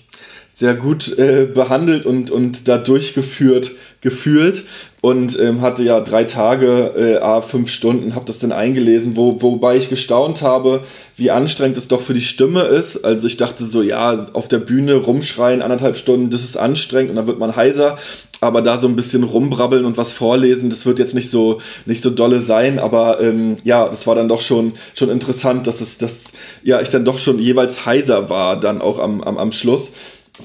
sehr 0.51 0.73
gut 0.73 1.17
äh, 1.19 1.45
behandelt 1.45 2.07
und, 2.07 2.31
und 2.31 2.67
da 2.67 2.79
durchgeführt 2.79 3.71
gefühlt 4.01 4.63
und 5.01 5.39
ähm, 5.39 5.61
hatte 5.61 5.83
ja 5.83 6.01
drei 6.01 6.25
Tage, 6.25 6.91
äh, 6.97 7.17
a 7.17 7.41
fünf 7.41 7.69
Stunden, 7.69 8.15
habe 8.15 8.25
das 8.25 8.39
dann 8.39 8.51
eingelesen, 8.51 9.15
wo, 9.15 9.41
wobei 9.41 9.77
ich 9.77 9.89
gestaunt 9.89 10.41
habe, 10.41 10.81
wie 11.15 11.31
anstrengend 11.31 11.77
es 11.77 11.87
doch 11.87 12.01
für 12.01 12.13
die 12.13 12.21
Stimme 12.21 12.61
ist. 12.61 13.05
Also 13.05 13.27
ich 13.27 13.37
dachte 13.37 13.63
so, 13.63 13.81
ja, 13.81 14.27
auf 14.33 14.49
der 14.49 14.59
Bühne 14.59 14.95
rumschreien, 14.95 15.61
anderthalb 15.61 15.95
Stunden, 15.95 16.29
das 16.29 16.43
ist 16.43 16.57
anstrengend 16.57 17.11
und 17.11 17.15
dann 17.15 17.27
wird 17.27 17.39
man 17.39 17.55
heiser. 17.55 17.97
Aber 18.41 18.61
da 18.61 18.77
so 18.77 18.87
ein 18.87 18.95
bisschen 18.95 19.23
rumbrabbeln 19.23 19.83
und 19.83 19.97
was 19.97 20.13
vorlesen, 20.13 20.69
das 20.69 20.85
wird 20.85 20.97
jetzt 20.97 21.13
nicht 21.13 21.29
so 21.29 21.59
nicht 21.85 22.01
so 22.01 22.09
dolle 22.09 22.39
sein. 22.39 22.79
Aber 22.79 23.19
ähm, 23.19 23.55
ja, 23.65 23.89
das 23.89 24.07
war 24.07 24.15
dann 24.15 24.29
doch 24.29 24.39
schon 24.39 24.73
schon 24.95 25.09
interessant, 25.09 25.67
dass 25.67 25.81
es 25.81 25.97
dass 25.97 26.31
ja 26.63 26.79
ich 26.79 26.87
dann 26.87 27.03
doch 27.03 27.19
schon 27.19 27.39
jeweils 27.39 27.85
heiser 27.85 28.29
war 28.29 28.57
dann 28.57 28.81
auch 28.81 28.99
am 28.99 29.21
am, 29.21 29.37
am 29.37 29.51
Schluss 29.51 29.91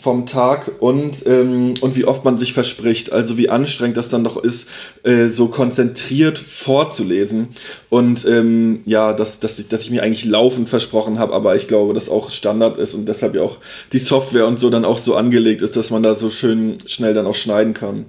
vom 0.01 0.27
Tag 0.27 0.71
und, 0.81 1.27
ähm, 1.27 1.75
und 1.81 1.97
wie 1.97 2.05
oft 2.05 2.25
man 2.25 2.39
sich 2.39 2.53
verspricht, 2.53 3.13
also 3.13 3.39
wie 3.39 3.49
anstrengend 3.49 3.97
das 3.97 4.09
dann 4.09 4.25
doch 4.25 4.37
ist, 4.37 4.69
äh, 5.05 5.27
so 5.27 5.49
konzentriert 5.49 6.39
vorzulesen. 6.39 7.49
Und 7.91 8.25
ähm, 8.27 8.81
ja, 8.85 9.13
dass, 9.13 9.41
dass, 9.41 9.59
ich, 9.59 9.69
dass 9.69 9.83
ich 9.83 9.91
mir 9.91 10.03
eigentlich 10.03 10.25
laufend 10.25 10.69
versprochen 10.69 11.19
habe, 11.19 11.33
aber 11.33 11.57
ich 11.57 11.69
glaube, 11.69 11.95
dass 11.95 12.09
auch 12.09 12.31
Standard 12.31 12.79
ist 12.79 12.95
und 12.95 13.07
deshalb 13.09 13.35
ja 13.35 13.43
auch 13.43 13.59
die 13.93 13.99
Software 13.99 14.47
und 14.47 14.59
so 14.59 14.71
dann 14.71 14.85
auch 14.85 14.99
so 14.99 15.15
angelegt 15.15 15.63
ist, 15.63 15.77
dass 15.77 15.91
man 15.91 16.03
da 16.03 16.15
so 16.15 16.31
schön 16.31 16.79
schnell 16.87 17.15
dann 17.15 17.27
auch 17.27 17.35
schneiden 17.35 17.75
kann. 17.75 18.07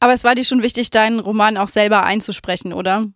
Aber 0.00 0.12
es 0.12 0.24
war 0.24 0.34
dir 0.34 0.44
schon 0.44 0.62
wichtig, 0.62 0.90
deinen 0.90 1.20
Roman 1.20 1.56
auch 1.56 1.68
selber 1.68 2.04
einzusprechen, 2.04 2.72
oder? 2.72 3.06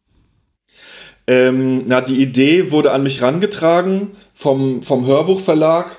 Ähm, 1.26 1.84
na, 1.86 2.00
die 2.00 2.20
Idee 2.20 2.72
wurde 2.72 2.92
an 2.92 3.02
mich 3.02 3.22
rangetragen 3.22 4.08
vom, 4.32 4.82
vom 4.82 5.06
Hörbuchverlag 5.06 5.96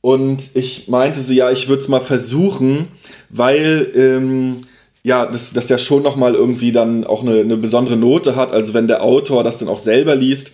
und 0.00 0.42
ich 0.54 0.88
meinte 0.88 1.20
so, 1.20 1.32
ja, 1.32 1.50
ich 1.50 1.68
würde 1.68 1.82
es 1.82 1.88
mal 1.88 2.00
versuchen, 2.00 2.88
weil 3.28 3.90
ähm, 3.94 4.56
ja, 5.02 5.26
das, 5.26 5.52
das 5.52 5.68
ja 5.68 5.78
schon 5.78 6.02
nochmal 6.02 6.34
irgendwie 6.34 6.72
dann 6.72 7.04
auch 7.04 7.22
eine, 7.22 7.40
eine 7.40 7.56
besondere 7.56 7.96
Note 7.96 8.36
hat. 8.36 8.52
Also 8.52 8.74
wenn 8.74 8.86
der 8.86 9.02
Autor 9.02 9.44
das 9.44 9.58
dann 9.58 9.68
auch 9.68 9.78
selber 9.78 10.14
liest, 10.14 10.52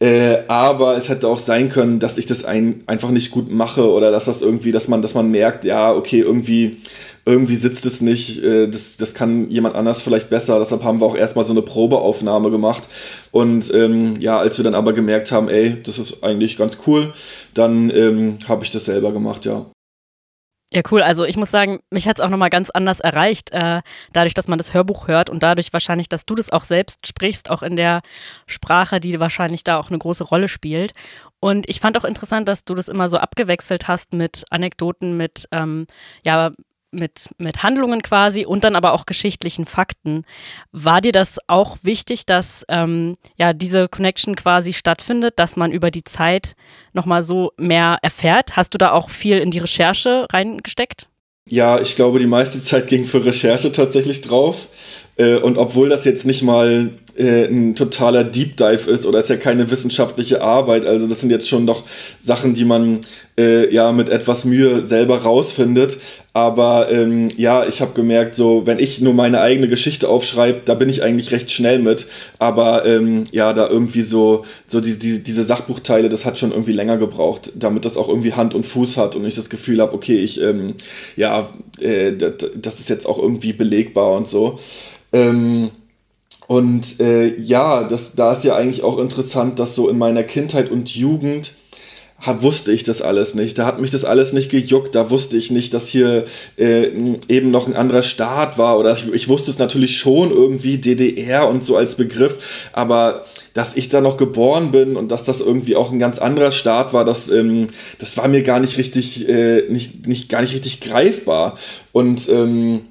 äh, 0.00 0.38
aber 0.48 0.96
es 0.96 1.08
hätte 1.08 1.28
auch 1.28 1.38
sein 1.38 1.68
können, 1.68 2.00
dass 2.00 2.18
ich 2.18 2.26
das 2.26 2.44
ein, 2.44 2.82
einfach 2.86 3.10
nicht 3.10 3.30
gut 3.30 3.50
mache 3.52 3.88
oder 3.88 4.10
dass 4.10 4.24
das 4.24 4.42
irgendwie, 4.42 4.72
dass 4.72 4.88
man, 4.88 5.00
dass 5.00 5.14
man 5.14 5.30
merkt, 5.30 5.64
ja, 5.64 5.92
okay, 5.92 6.20
irgendwie 6.20 6.78
irgendwie 7.24 7.56
sitzt 7.56 7.86
es 7.86 8.00
nicht, 8.00 8.42
äh, 8.42 8.68
das, 8.68 8.96
das 8.96 9.14
kann 9.14 9.48
jemand 9.50 9.76
anders 9.76 10.02
vielleicht 10.02 10.30
besser. 10.30 10.58
Deshalb 10.58 10.82
haben 10.82 11.00
wir 11.00 11.06
auch 11.06 11.16
erstmal 11.16 11.44
so 11.44 11.52
eine 11.52 11.62
Probeaufnahme 11.62 12.50
gemacht. 12.50 12.82
Und 13.30 13.72
ähm, 13.74 14.16
ja, 14.20 14.38
als 14.38 14.58
wir 14.58 14.64
dann 14.64 14.74
aber 14.74 14.92
gemerkt 14.92 15.30
haben, 15.30 15.48
ey, 15.48 15.80
das 15.82 15.98
ist 15.98 16.24
eigentlich 16.24 16.56
ganz 16.56 16.78
cool, 16.86 17.12
dann 17.54 17.90
ähm, 17.90 18.38
habe 18.48 18.64
ich 18.64 18.70
das 18.70 18.86
selber 18.86 19.12
gemacht, 19.12 19.44
ja. 19.44 19.66
Ja, 20.74 20.80
cool. 20.90 21.02
Also 21.02 21.24
ich 21.24 21.36
muss 21.36 21.50
sagen, 21.50 21.80
mich 21.90 22.08
hat 22.08 22.18
es 22.18 22.24
auch 22.24 22.30
nochmal 22.30 22.48
ganz 22.48 22.70
anders 22.70 22.98
erreicht, 22.98 23.52
äh, 23.52 23.82
dadurch, 24.14 24.32
dass 24.32 24.48
man 24.48 24.56
das 24.56 24.72
Hörbuch 24.72 25.06
hört 25.06 25.28
und 25.28 25.42
dadurch 25.42 25.70
wahrscheinlich, 25.74 26.08
dass 26.08 26.24
du 26.24 26.34
das 26.34 26.50
auch 26.50 26.64
selbst 26.64 27.06
sprichst, 27.06 27.50
auch 27.50 27.62
in 27.62 27.76
der 27.76 28.00
Sprache, 28.46 28.98
die 28.98 29.20
wahrscheinlich 29.20 29.64
da 29.64 29.78
auch 29.78 29.90
eine 29.90 29.98
große 29.98 30.24
Rolle 30.24 30.48
spielt. 30.48 30.92
Und 31.40 31.68
ich 31.68 31.80
fand 31.80 31.98
auch 31.98 32.04
interessant, 32.04 32.48
dass 32.48 32.64
du 32.64 32.74
das 32.74 32.88
immer 32.88 33.10
so 33.10 33.18
abgewechselt 33.18 33.86
hast 33.86 34.14
mit 34.14 34.44
Anekdoten, 34.48 35.14
mit 35.14 35.46
ähm, 35.52 35.86
ja, 36.24 36.52
mit, 36.92 37.30
mit 37.38 37.62
Handlungen 37.62 38.02
quasi 38.02 38.44
und 38.44 38.64
dann 38.64 38.76
aber 38.76 38.92
auch 38.92 39.06
geschichtlichen 39.06 39.64
Fakten. 39.64 40.24
War 40.70 41.00
dir 41.00 41.12
das 41.12 41.38
auch 41.48 41.78
wichtig, 41.82 42.26
dass 42.26 42.64
ähm, 42.68 43.16
ja 43.36 43.52
diese 43.52 43.88
Connection 43.88 44.36
quasi 44.36 44.72
stattfindet, 44.72 45.38
dass 45.38 45.56
man 45.56 45.72
über 45.72 45.90
die 45.90 46.04
Zeit 46.04 46.54
nochmal 46.92 47.22
so 47.22 47.52
mehr 47.56 47.98
erfährt? 48.02 48.56
Hast 48.56 48.74
du 48.74 48.78
da 48.78 48.92
auch 48.92 49.10
viel 49.10 49.38
in 49.38 49.50
die 49.50 49.58
Recherche 49.58 50.26
reingesteckt? 50.32 51.08
Ja, 51.48 51.80
ich 51.80 51.96
glaube, 51.96 52.18
die 52.18 52.26
meiste 52.26 52.60
Zeit 52.60 52.86
ging 52.86 53.04
für 53.04 53.24
Recherche 53.24 53.72
tatsächlich 53.72 54.20
drauf. 54.20 54.68
Äh, 55.16 55.36
und 55.36 55.58
obwohl 55.58 55.88
das 55.88 56.04
jetzt 56.04 56.26
nicht 56.26 56.42
mal 56.42 56.90
äh, 57.16 57.44
ein 57.44 57.74
totaler 57.74 58.24
Deep 58.24 58.56
Dive 58.56 58.90
ist 58.90 59.04
oder 59.04 59.18
ist 59.18 59.28
ja 59.28 59.36
keine 59.36 59.70
wissenschaftliche 59.70 60.42
Arbeit, 60.42 60.86
also 60.86 61.06
das 61.06 61.20
sind 61.20 61.30
jetzt 61.30 61.48
schon 61.48 61.66
doch 61.66 61.82
Sachen, 62.22 62.54
die 62.54 62.64
man 62.64 63.00
äh, 63.38 63.72
ja 63.72 63.92
mit 63.92 64.08
etwas 64.08 64.44
Mühe 64.44 64.86
selber 64.86 65.18
rausfindet. 65.18 65.98
Aber 66.34 66.90
ähm, 66.90 67.28
ja, 67.36 67.66
ich 67.66 67.82
habe 67.82 67.92
gemerkt, 67.92 68.34
so 68.34 68.66
wenn 68.66 68.78
ich 68.78 69.02
nur 69.02 69.12
meine 69.12 69.42
eigene 69.42 69.68
Geschichte 69.68 70.08
aufschreibe, 70.08 70.62
da 70.64 70.74
bin 70.74 70.88
ich 70.88 71.02
eigentlich 71.02 71.30
recht 71.30 71.50
schnell 71.50 71.78
mit. 71.78 72.06
Aber 72.38 72.86
ähm, 72.86 73.24
ja, 73.32 73.52
da 73.52 73.68
irgendwie 73.68 74.02
so 74.02 74.44
so 74.66 74.80
die, 74.80 74.98
die, 74.98 75.22
diese 75.22 75.44
Sachbuchteile, 75.44 76.08
das 76.08 76.24
hat 76.24 76.38
schon 76.38 76.52
irgendwie 76.52 76.72
länger 76.72 76.96
gebraucht, 76.96 77.52
damit 77.54 77.84
das 77.84 77.98
auch 77.98 78.08
irgendwie 78.08 78.32
Hand 78.32 78.54
und 78.54 78.64
Fuß 78.64 78.96
hat 78.96 79.14
und 79.16 79.26
ich 79.26 79.34
das 79.34 79.50
Gefühl 79.50 79.82
habe, 79.82 79.92
okay, 79.92 80.16
ich 80.16 80.40
ähm, 80.40 80.74
ja, 81.16 81.50
äh, 81.80 82.12
das 82.12 82.80
ist 82.80 82.88
jetzt 82.88 83.06
auch 83.06 83.18
irgendwie 83.18 83.52
belegbar 83.52 84.16
und 84.16 84.26
so. 84.26 84.58
Ähm, 85.12 85.70
und 86.46 87.00
äh, 87.00 87.38
ja, 87.40 87.84
das, 87.84 88.14
da 88.14 88.32
ist 88.32 88.44
ja 88.44 88.56
eigentlich 88.56 88.82
auch 88.82 88.98
interessant, 88.98 89.58
dass 89.58 89.74
so 89.74 89.88
in 89.88 89.98
meiner 89.98 90.22
Kindheit 90.22 90.70
und 90.70 90.94
Jugend 90.94 91.54
hat, 92.22 92.42
wusste 92.42 92.72
ich 92.72 92.84
das 92.84 93.02
alles 93.02 93.34
nicht. 93.34 93.58
Da 93.58 93.66
hat 93.66 93.80
mich 93.80 93.90
das 93.90 94.04
alles 94.04 94.32
nicht 94.32 94.50
gejuckt. 94.50 94.94
Da 94.94 95.10
wusste 95.10 95.36
ich 95.36 95.50
nicht, 95.50 95.74
dass 95.74 95.88
hier 95.88 96.24
äh, 96.56 96.86
eben 97.28 97.50
noch 97.50 97.66
ein 97.66 97.74
anderer 97.74 98.04
Staat 98.04 98.58
war. 98.58 98.78
Oder 98.78 98.92
ich, 98.92 99.12
ich, 99.12 99.28
wusste 99.28 99.50
es 99.50 99.58
natürlich 99.58 99.98
schon 99.98 100.30
irgendwie 100.30 100.78
DDR 100.78 101.48
und 101.48 101.64
so 101.64 101.76
als 101.76 101.96
Begriff. 101.96 102.70
Aber 102.72 103.24
dass 103.54 103.76
ich 103.76 103.88
da 103.88 104.00
noch 104.00 104.16
geboren 104.16 104.70
bin 104.70 104.96
und 104.96 105.10
dass 105.10 105.24
das 105.24 105.40
irgendwie 105.40 105.74
auch 105.74 105.90
ein 105.90 105.98
ganz 105.98 106.18
anderer 106.18 106.52
Staat 106.52 106.92
war, 106.92 107.04
das, 107.04 107.28
ähm, 107.28 107.66
das 107.98 108.16
war 108.16 108.28
mir 108.28 108.42
gar 108.42 108.60
nicht 108.60 108.78
richtig, 108.78 109.28
äh, 109.28 109.62
nicht, 109.68 110.06
nicht, 110.06 110.28
gar 110.28 110.42
nicht 110.42 110.54
richtig 110.54 110.80
greifbar. 110.80 111.58
Und 111.90 112.28
ähm, 112.28 112.82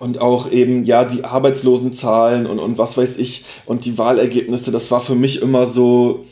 und 0.00 0.20
auch 0.20 0.50
eben, 0.50 0.84
ja, 0.84 1.04
die 1.04 1.24
Arbeitslosenzahlen 1.24 2.46
und, 2.46 2.58
und 2.58 2.78
was 2.78 2.96
weiß 2.96 3.16
ich 3.18 3.44
und 3.64 3.84
die 3.84 3.96
Wahlergebnisse, 3.96 4.72
das 4.72 4.90
war 4.90 5.00
für 5.00 5.14
mich 5.14 5.40
immer 5.40 5.66
so, 5.66 6.24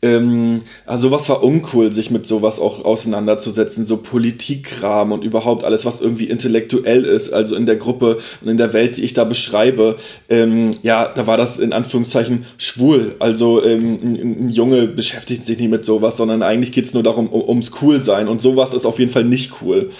ähm, 0.00 0.62
also 0.86 1.08
sowas 1.08 1.28
war 1.28 1.42
uncool, 1.42 1.92
sich 1.92 2.12
mit 2.12 2.28
sowas 2.28 2.60
auch 2.60 2.84
auseinanderzusetzen, 2.84 3.86
so 3.86 3.96
Politikkram 3.96 5.10
und 5.10 5.24
überhaupt 5.24 5.64
alles, 5.64 5.84
was 5.84 6.00
irgendwie 6.00 6.26
intellektuell 6.26 7.04
ist, 7.04 7.32
also 7.32 7.56
in 7.56 7.66
der 7.66 7.74
Gruppe 7.74 8.18
und 8.40 8.48
in 8.48 8.56
der 8.56 8.72
Welt, 8.72 8.96
die 8.96 9.02
ich 9.02 9.14
da 9.14 9.24
beschreibe, 9.24 9.96
ähm, 10.28 10.70
ja, 10.84 11.12
da 11.12 11.26
war 11.26 11.36
das 11.36 11.58
in 11.58 11.72
Anführungszeichen 11.72 12.46
schwul. 12.56 13.16
Also 13.18 13.64
ähm, 13.64 13.98
ein, 14.00 14.14
ein, 14.44 14.50
Junge 14.50 14.86
beschäftigt 14.86 15.44
sich 15.44 15.58
nicht 15.58 15.70
mit 15.70 15.84
sowas, 15.84 16.16
sondern 16.16 16.44
eigentlich 16.44 16.70
geht's 16.70 16.94
nur 16.94 17.02
darum, 17.02 17.26
um, 17.26 17.48
ums 17.48 17.72
cool 17.82 18.00
sein 18.00 18.28
und 18.28 18.40
sowas 18.40 18.74
ist 18.74 18.86
auf 18.86 19.00
jeden 19.00 19.10
Fall 19.10 19.24
nicht 19.24 19.54
cool. 19.60 19.90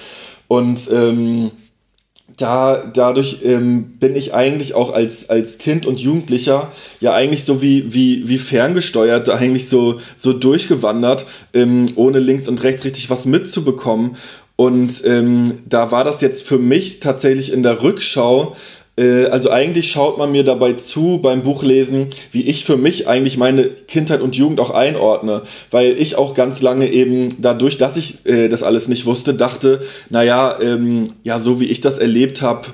Und 0.46 0.88
ähm, 0.92 1.50
da, 2.37 2.85
dadurch 2.93 3.38
ähm, 3.45 3.99
bin 3.99 4.14
ich 4.14 4.35
eigentlich 4.35 4.75
auch 4.75 4.93
als, 4.93 5.29
als 5.29 5.59
Kind 5.59 5.87
und 5.87 6.01
Jugendlicher 6.01 6.71
ja 7.01 7.12
eigentlich 7.12 7.45
so 7.45 7.62
wie, 7.62 7.93
wie, 7.93 8.29
wie 8.29 8.38
ferngesteuert, 8.38 9.29
eigentlich 9.31 9.69
so, 9.69 10.01
so 10.17 10.33
durchgewandert, 10.33 11.27
ähm, 11.55 11.87
ohne 11.97 12.21
links 12.21 12.47
und 12.47 12.62
rechts 12.62 12.85
richtig 12.85 13.11
was 13.11 13.27
mitzubekommen. 13.27 14.17
Und 14.57 15.05
ähm, 15.05 15.61
da 15.67 15.91
war 15.93 16.05
das 16.05 16.21
jetzt 16.21 16.47
für 16.47 16.59
mich 16.59 17.01
tatsächlich 17.01 17.53
in 17.53 17.62
der 17.62 17.83
Rückschau 17.83 18.57
also 19.31 19.51
eigentlich 19.51 19.91
schaut 19.91 20.19
man 20.19 20.33
mir 20.33 20.45
dabei 20.45 20.73
zu 20.73 21.19
beim 21.23 21.43
Buchlesen, 21.43 22.09
wie 22.33 22.43
ich 22.43 22.65
für 22.65 22.77
mich 22.77 23.07
eigentlich 23.07 23.37
meine 23.37 23.65
Kindheit 23.65 24.21
und 24.21 24.37
Jugend 24.37 24.61
auch 24.61 24.71
einordne, 24.71 25.43
weil 25.71 25.97
ich 25.99 26.17
auch 26.17 26.35
ganz 26.35 26.63
lange 26.63 26.91
eben 26.91 27.29
dadurch, 27.39 27.79
dass 27.79 27.97
ich 27.97 28.27
äh, 28.27 28.49
das 28.49 28.63
alles 28.63 28.89
nicht 28.89 29.07
wusste, 29.07 29.35
dachte, 29.35 29.81
naja, 30.11 30.59
ähm, 30.61 31.09
ja, 31.25 31.39
so 31.39 31.61
wie 31.61 31.67
ich 31.67 31.81
das 31.81 31.99
erlebt 31.99 32.43
habe, 32.43 32.67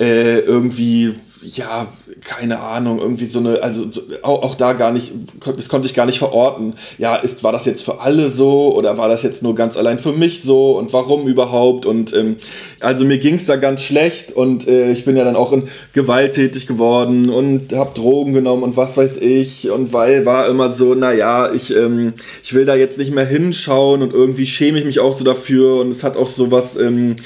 äh, 0.00 0.40
irgendwie 0.40 1.14
ja, 1.42 1.88
keine 2.24 2.60
Ahnung, 2.60 3.00
irgendwie 3.00 3.24
so 3.26 3.40
eine, 3.40 3.62
also 3.62 3.90
so, 3.90 4.02
auch, 4.22 4.42
auch, 4.42 4.54
da 4.54 4.74
gar 4.74 4.92
nicht, 4.92 5.12
das 5.56 5.68
konnte 5.68 5.86
ich 5.86 5.94
gar 5.94 6.06
nicht 6.06 6.18
verorten. 6.18 6.74
Ja, 6.98 7.16
ist, 7.16 7.42
war 7.42 7.52
das 7.52 7.66
jetzt 7.66 7.84
für 7.84 8.00
alle 8.00 8.30
so 8.30 8.74
oder 8.74 8.96
war 8.96 9.08
das 9.08 9.22
jetzt 9.22 9.42
nur 9.42 9.54
ganz 9.54 9.76
allein 9.76 9.98
für 9.98 10.12
mich 10.12 10.42
so 10.42 10.78
und 10.78 10.92
warum 10.92 11.26
überhaupt? 11.26 11.84
Und 11.84 12.14
ähm, 12.14 12.36
also 12.80 13.04
mir 13.04 13.18
ging 13.18 13.34
es 13.34 13.46
da 13.46 13.56
ganz 13.56 13.82
schlecht 13.82 14.32
und 14.32 14.68
äh, 14.68 14.92
ich 14.92 15.04
bin 15.04 15.16
ja 15.16 15.24
dann 15.24 15.36
auch 15.36 15.52
in 15.52 15.64
gewalttätig 15.92 16.66
geworden 16.66 17.28
und 17.28 17.72
habe 17.72 17.94
Drogen 17.94 18.32
genommen 18.32 18.62
und 18.62 18.76
was 18.76 18.96
weiß 18.96 19.16
ich. 19.18 19.70
Und 19.70 19.92
weil 19.92 20.24
war 20.24 20.48
immer 20.48 20.72
so, 20.72 20.94
naja, 20.94 21.52
ich, 21.52 21.74
ähm, 21.74 22.12
ich 22.42 22.54
will 22.54 22.66
da 22.66 22.76
jetzt 22.76 22.98
nicht 22.98 23.12
mehr 23.12 23.26
hinschauen 23.26 24.02
und 24.02 24.12
irgendwie 24.12 24.46
schäme 24.46 24.78
ich 24.78 24.84
mich 24.84 25.00
auch 25.00 25.16
so 25.16 25.24
dafür 25.24 25.80
und 25.80 25.90
es 25.90 26.04
hat 26.04 26.16
auch 26.16 26.28
so 26.28 26.52
was, 26.52 26.76
ähm, 26.76 27.16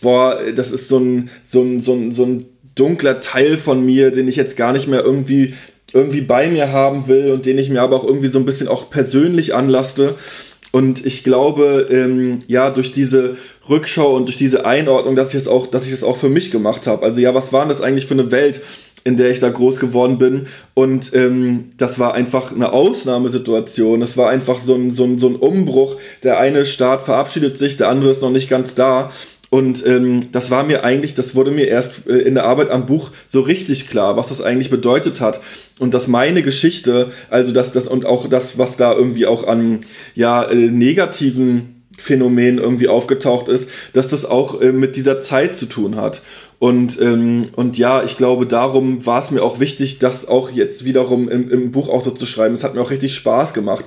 boah, 0.00 0.38
das 0.54 0.70
ist 0.70 0.88
so 0.88 0.98
ein, 0.98 1.30
so 1.42 1.60
ein, 1.60 1.80
so 1.80 1.92
ein, 1.94 2.12
so 2.12 2.24
ein 2.24 2.53
dunkler 2.74 3.20
Teil 3.20 3.56
von 3.56 3.84
mir, 3.84 4.10
den 4.10 4.28
ich 4.28 4.36
jetzt 4.36 4.56
gar 4.56 4.72
nicht 4.72 4.88
mehr 4.88 5.04
irgendwie 5.04 5.54
irgendwie 5.92 6.22
bei 6.22 6.48
mir 6.48 6.72
haben 6.72 7.06
will 7.06 7.30
und 7.30 7.46
den 7.46 7.56
ich 7.56 7.70
mir 7.70 7.80
aber 7.80 7.96
auch 7.96 8.04
irgendwie 8.04 8.28
so 8.28 8.40
ein 8.40 8.46
bisschen 8.46 8.68
auch 8.68 8.90
persönlich 8.90 9.54
anlaste. 9.54 10.16
Und 10.72 11.06
ich 11.06 11.22
glaube, 11.22 11.86
ähm, 11.88 12.40
ja, 12.48 12.70
durch 12.70 12.90
diese 12.90 13.36
Rückschau 13.68 14.16
und 14.16 14.26
durch 14.26 14.36
diese 14.36 14.66
Einordnung, 14.66 15.14
dass 15.14 15.28
ich 15.28 15.36
es 15.36 15.46
auch, 15.46 15.68
dass 15.68 15.86
ich 15.86 15.92
es 15.92 16.02
auch 16.02 16.16
für 16.16 16.28
mich 16.28 16.50
gemacht 16.50 16.88
habe. 16.88 17.04
Also 17.06 17.20
ja, 17.20 17.32
was 17.32 17.52
war 17.52 17.64
das 17.68 17.80
eigentlich 17.80 18.06
für 18.06 18.14
eine 18.14 18.32
Welt, 18.32 18.60
in 19.04 19.16
der 19.16 19.30
ich 19.30 19.38
da 19.38 19.50
groß 19.50 19.78
geworden 19.78 20.18
bin. 20.18 20.48
Und 20.74 21.14
ähm, 21.14 21.66
das 21.76 22.00
war 22.00 22.14
einfach 22.14 22.50
eine 22.50 22.72
Ausnahmesituation. 22.72 24.02
Es 24.02 24.16
war 24.16 24.30
einfach 24.30 24.58
so 24.58 24.74
ein, 24.74 24.90
so, 24.90 25.04
ein, 25.04 25.18
so 25.20 25.28
ein 25.28 25.36
Umbruch. 25.36 25.96
Der 26.24 26.38
eine 26.38 26.66
Staat 26.66 27.02
verabschiedet 27.02 27.56
sich, 27.56 27.76
der 27.76 27.88
andere 27.88 28.10
ist 28.10 28.22
noch 28.22 28.30
nicht 28.30 28.50
ganz 28.50 28.74
da. 28.74 29.12
Und 29.54 29.86
ähm, 29.86 30.32
das 30.32 30.50
war 30.50 30.64
mir 30.64 30.82
eigentlich, 30.82 31.14
das 31.14 31.36
wurde 31.36 31.52
mir 31.52 31.68
erst 31.68 32.08
äh, 32.08 32.18
in 32.18 32.34
der 32.34 32.44
Arbeit 32.44 32.70
am 32.70 32.86
Buch 32.86 33.12
so 33.28 33.40
richtig 33.40 33.86
klar, 33.86 34.16
was 34.16 34.30
das 34.30 34.40
eigentlich 34.40 34.68
bedeutet 34.68 35.20
hat. 35.20 35.40
Und 35.78 35.94
dass 35.94 36.08
meine 36.08 36.42
Geschichte, 36.42 37.12
also 37.30 37.52
dass 37.52 37.70
das 37.70 37.86
und 37.86 38.04
auch 38.04 38.28
das, 38.28 38.58
was 38.58 38.76
da 38.76 38.92
irgendwie 38.92 39.26
auch 39.26 39.46
an 39.46 39.78
ja, 40.16 40.42
äh, 40.42 40.72
negativen 40.72 41.84
Phänomen 41.96 42.58
irgendwie 42.58 42.88
aufgetaucht 42.88 43.46
ist, 43.46 43.68
dass 43.92 44.08
das 44.08 44.24
auch 44.24 44.60
äh, 44.60 44.72
mit 44.72 44.96
dieser 44.96 45.20
Zeit 45.20 45.54
zu 45.54 45.66
tun 45.66 45.94
hat. 45.94 46.22
Und, 46.58 47.00
ähm, 47.00 47.46
und 47.54 47.78
ja, 47.78 48.02
ich 48.02 48.16
glaube, 48.16 48.46
darum 48.46 49.06
war 49.06 49.22
es 49.22 49.30
mir 49.30 49.44
auch 49.44 49.60
wichtig, 49.60 50.00
das 50.00 50.26
auch 50.26 50.50
jetzt 50.50 50.84
wiederum 50.84 51.28
im, 51.28 51.48
im 51.48 51.70
Buch 51.70 51.88
auch 51.88 52.02
so 52.02 52.10
zu 52.10 52.26
schreiben. 52.26 52.56
Es 52.56 52.64
hat 52.64 52.74
mir 52.74 52.80
auch 52.80 52.90
richtig 52.90 53.14
Spaß 53.14 53.54
gemacht, 53.54 53.84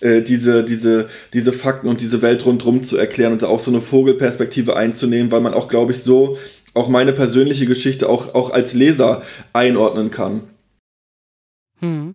äh, 0.00 0.22
diese, 0.22 0.64
diese, 0.64 1.08
diese 1.32 1.52
Fakten 1.52 1.88
und 1.88 2.00
diese 2.00 2.22
Welt 2.22 2.44
rundherum 2.46 2.82
zu 2.82 2.96
erklären 2.96 3.32
und 3.32 3.42
da 3.42 3.48
auch 3.48 3.60
so 3.60 3.70
eine 3.70 3.80
Vogelperspektive 3.80 4.76
einzunehmen, 4.76 5.30
weil 5.30 5.40
man 5.40 5.54
auch, 5.54 5.68
glaube 5.68 5.92
ich, 5.92 6.02
so 6.02 6.38
auch 6.74 6.88
meine 6.88 7.12
persönliche 7.12 7.66
Geschichte 7.66 8.08
auch, 8.08 8.34
auch 8.34 8.50
als 8.50 8.74
Leser 8.74 9.22
einordnen 9.52 10.10
kann. 10.10 10.42
Hm. 11.80 12.14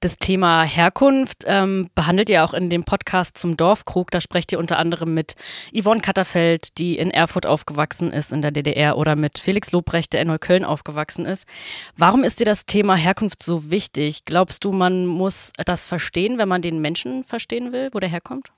Das 0.00 0.16
Thema 0.16 0.62
Herkunft 0.62 1.42
ähm, 1.46 1.90
behandelt 1.96 2.30
ihr 2.30 2.44
auch 2.44 2.54
in 2.54 2.70
dem 2.70 2.84
Podcast 2.84 3.36
zum 3.36 3.56
Dorfkrug. 3.56 4.12
Da 4.12 4.20
sprecht 4.20 4.52
ihr 4.52 4.60
unter 4.60 4.78
anderem 4.78 5.12
mit 5.12 5.34
Yvonne 5.76 6.00
Katterfeld, 6.00 6.78
die 6.78 6.96
in 6.96 7.10
Erfurt 7.10 7.46
aufgewachsen 7.46 8.12
ist 8.12 8.32
in 8.32 8.40
der 8.40 8.52
DDR, 8.52 8.96
oder 8.96 9.16
mit 9.16 9.40
Felix 9.40 9.72
Lobrecht, 9.72 10.12
der 10.12 10.22
in 10.22 10.28
Neukölln 10.28 10.64
aufgewachsen 10.64 11.26
ist. 11.26 11.46
Warum 11.96 12.22
ist 12.22 12.38
dir 12.38 12.44
das 12.44 12.64
Thema 12.64 12.94
Herkunft 12.94 13.42
so 13.42 13.72
wichtig? 13.72 14.24
Glaubst 14.24 14.64
du, 14.64 14.70
man 14.70 15.04
muss 15.04 15.50
das 15.66 15.84
verstehen, 15.84 16.38
wenn 16.38 16.48
man 16.48 16.62
den 16.62 16.78
Menschen 16.78 17.24
verstehen 17.24 17.72
will, 17.72 17.88
wo 17.92 17.98
der 17.98 18.08
herkommt? 18.08 18.52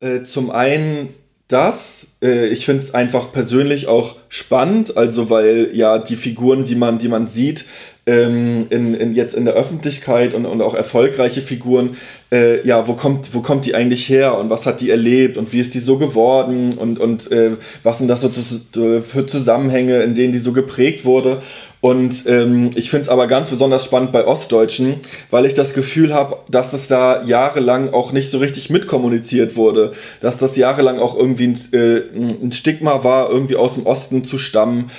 Äh, 0.00 0.24
zum 0.24 0.50
einen 0.50 1.14
das. 1.46 2.08
Äh, 2.22 2.48
ich 2.48 2.64
finde 2.64 2.82
es 2.82 2.94
einfach 2.94 3.30
persönlich 3.30 3.86
auch 3.86 4.16
spannend, 4.28 4.96
also 4.96 5.30
weil 5.30 5.70
ja 5.74 5.98
die 5.98 6.16
Figuren, 6.16 6.64
die 6.64 6.74
man, 6.74 6.98
die 6.98 7.08
man 7.08 7.28
sieht, 7.28 7.66
ähm, 8.06 8.66
in, 8.70 8.94
in, 8.94 9.14
jetzt 9.14 9.34
in 9.34 9.44
der 9.44 9.54
Öffentlichkeit 9.54 10.34
und, 10.34 10.44
und 10.44 10.60
auch 10.60 10.74
erfolgreiche 10.74 11.40
Figuren, 11.40 11.96
äh, 12.32 12.66
ja, 12.66 12.88
wo 12.88 12.94
kommt, 12.94 13.34
wo 13.34 13.42
kommt 13.42 13.64
die 13.64 13.76
eigentlich 13.76 14.08
her 14.08 14.38
und 14.38 14.50
was 14.50 14.66
hat 14.66 14.80
die 14.80 14.90
erlebt 14.90 15.36
und 15.36 15.52
wie 15.52 15.60
ist 15.60 15.74
die 15.74 15.78
so 15.78 15.98
geworden 15.98 16.74
und, 16.74 16.98
und 16.98 17.30
äh, 17.30 17.52
was 17.84 17.98
sind 17.98 18.08
das 18.08 18.22
so 18.22 18.30
für 19.02 19.26
Zusammenhänge, 19.26 20.02
in 20.02 20.14
denen 20.14 20.32
die 20.32 20.38
so 20.38 20.52
geprägt 20.52 21.04
wurde. 21.04 21.42
Und 21.82 22.26
ähm, 22.28 22.70
ich 22.76 22.90
finde 22.90 23.02
es 23.02 23.08
aber 23.08 23.26
ganz 23.26 23.48
besonders 23.48 23.84
spannend 23.84 24.12
bei 24.12 24.24
Ostdeutschen, 24.24 25.00
weil 25.30 25.46
ich 25.46 25.54
das 25.54 25.74
Gefühl 25.74 26.14
habe, 26.14 26.36
dass 26.48 26.74
es 26.74 26.86
da 26.86 27.24
jahrelang 27.24 27.92
auch 27.92 28.12
nicht 28.12 28.30
so 28.30 28.38
richtig 28.38 28.70
mitkommuniziert 28.70 29.56
wurde. 29.56 29.90
Dass 30.20 30.38
das 30.38 30.56
jahrelang 30.56 31.00
auch 31.00 31.16
irgendwie 31.16 31.48
ein, 31.48 31.58
äh, 31.72 32.02
ein 32.40 32.52
Stigma 32.52 33.02
war, 33.02 33.30
irgendwie 33.30 33.56
aus 33.56 33.74
dem 33.74 33.84
Osten 33.84 34.22
zu 34.22 34.38
stammen. 34.38 34.90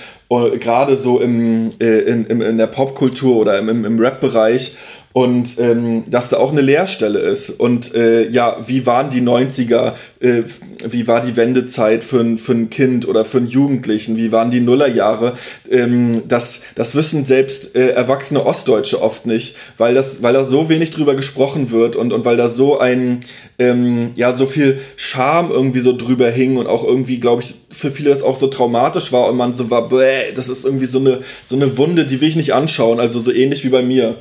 Gerade 0.60 0.98
so 0.98 1.20
im, 1.20 1.70
äh, 1.80 2.00
in, 2.00 2.26
in, 2.26 2.42
in 2.42 2.58
der 2.58 2.68
Popkultur 2.68 3.38
oder 3.38 3.60
im, 3.60 3.86
im 3.86 4.00
Rap-Bereich 4.00 4.76
und 5.14 5.60
ähm, 5.60 6.04
dass 6.10 6.30
da 6.30 6.38
auch 6.38 6.52
eine 6.52 6.62
Leerstelle 6.62 7.20
ist. 7.20 7.52
Und 7.52 7.94
äh, 7.94 8.28
ja, 8.30 8.58
wie 8.66 8.88
waren 8.88 9.12
die 9.12 9.22
90er, 9.22 9.94
äh, 10.20 10.42
wie 10.90 11.08
war 11.08 11.22
die 11.22 11.38
Wendezeit 11.38 12.04
für 12.04 12.20
ein, 12.20 12.40
für 12.40 12.54
ein 12.54 12.72
Kind 12.72 13.08
oder 13.08 13.24
für 13.24 13.38
einen 13.38 13.48
Jugendlichen, 13.48 14.18
wie 14.18 14.32
waren 14.32 14.50
die 14.50 14.60
Nullerjahre? 14.60 15.34
Ähm, 15.70 16.24
das, 16.28 16.62
das 16.74 16.96
wissen 16.96 17.26
selbst 17.26 17.78
äh, 17.78 17.90
erwachsene 17.90 18.44
Ostdeutsche 18.44 19.04
oft 19.04 19.28
nicht, 19.28 19.56
weil, 19.78 19.94
das, 19.94 20.24
weil 20.24 20.34
da 20.34 20.44
so 20.44 20.68
wenig 20.68 20.90
drüber 20.90 21.14
gesprochen 21.14 21.70
wird 21.70 21.96
und, 21.96 22.12
und 22.12 22.26
weil 22.26 22.38
da 22.38 22.50
so 22.50 22.80
ein, 22.80 23.20
ähm, 23.60 24.10
ja, 24.16 24.34
so 24.34 24.48
viel 24.48 24.80
Scham 24.96 25.52
irgendwie 25.52 25.82
so 25.82 25.96
drüber 25.96 26.32
hing 26.32 26.58
und 26.58 26.66
auch 26.66 26.84
irgendwie, 26.84 27.20
glaube 27.20 27.44
ich, 27.44 27.54
für 27.70 27.92
viele 27.92 28.10
das 28.10 28.24
auch 28.24 28.40
so 28.40 28.48
traumatisch 28.48 29.12
war 29.12 29.30
und 29.30 29.38
man 29.38 29.54
so 29.54 29.70
war, 29.70 29.90
bäh, 29.90 30.32
das 30.36 30.50
ist 30.50 30.66
irgendwie 30.66 30.88
so 30.88 30.98
eine, 30.98 31.20
so 31.46 31.56
eine 31.56 31.78
Wunde, 31.78 32.06
die 32.06 32.20
will 32.20 32.30
ich 32.30 32.36
nicht 32.36 32.56
anschauen, 32.56 33.00
also 33.00 33.20
so 33.20 33.32
ähnlich 33.32 33.64
wie 33.64 33.70
bei 33.70 33.84
mir. 33.84 34.16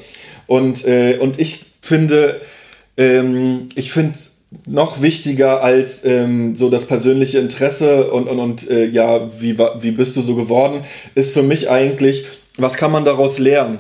Und, 0.53 0.85
äh, 0.85 1.17
und 1.19 1.41
ich 1.41 1.65
finde, 1.81 2.39
ähm, 2.99 3.69
ich 3.75 3.91
finde 3.91 4.13
noch 4.67 5.01
wichtiger 5.01 5.63
als 5.63 6.05
ähm, 6.05 6.55
so 6.55 6.69
das 6.69 6.85
persönliche 6.85 7.39
Interesse 7.39 8.13
und, 8.13 8.29
und, 8.29 8.39
und 8.39 8.71
äh, 8.71 8.85
ja, 8.85 9.31
wie, 9.41 9.57
wie 9.57 9.93
bist 9.93 10.15
du 10.15 10.21
so 10.21 10.35
geworden, 10.35 10.83
ist 11.15 11.33
für 11.33 11.43
mich 11.43 11.71
eigentlich, 11.71 12.27
was 12.59 12.75
kann 12.75 12.93
man 12.93 13.07
daraus 13.07 13.39
lernen? 13.39 13.79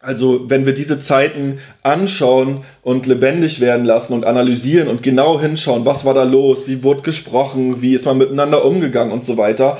Also 0.00 0.48
wenn 0.48 0.64
wir 0.64 0.72
diese 0.72 0.98
Zeiten 1.00 1.58
anschauen 1.82 2.64
und 2.80 3.04
lebendig 3.04 3.60
werden 3.60 3.84
lassen 3.84 4.14
und 4.14 4.24
analysieren 4.24 4.88
und 4.88 5.02
genau 5.02 5.38
hinschauen, 5.38 5.84
was 5.84 6.06
war 6.06 6.14
da 6.14 6.22
los, 6.22 6.66
wie 6.66 6.82
wurde 6.82 7.02
gesprochen, 7.02 7.82
wie 7.82 7.94
ist 7.94 8.06
man 8.06 8.16
miteinander 8.16 8.64
umgegangen 8.64 9.12
und 9.12 9.26
so 9.26 9.36
weiter, 9.36 9.76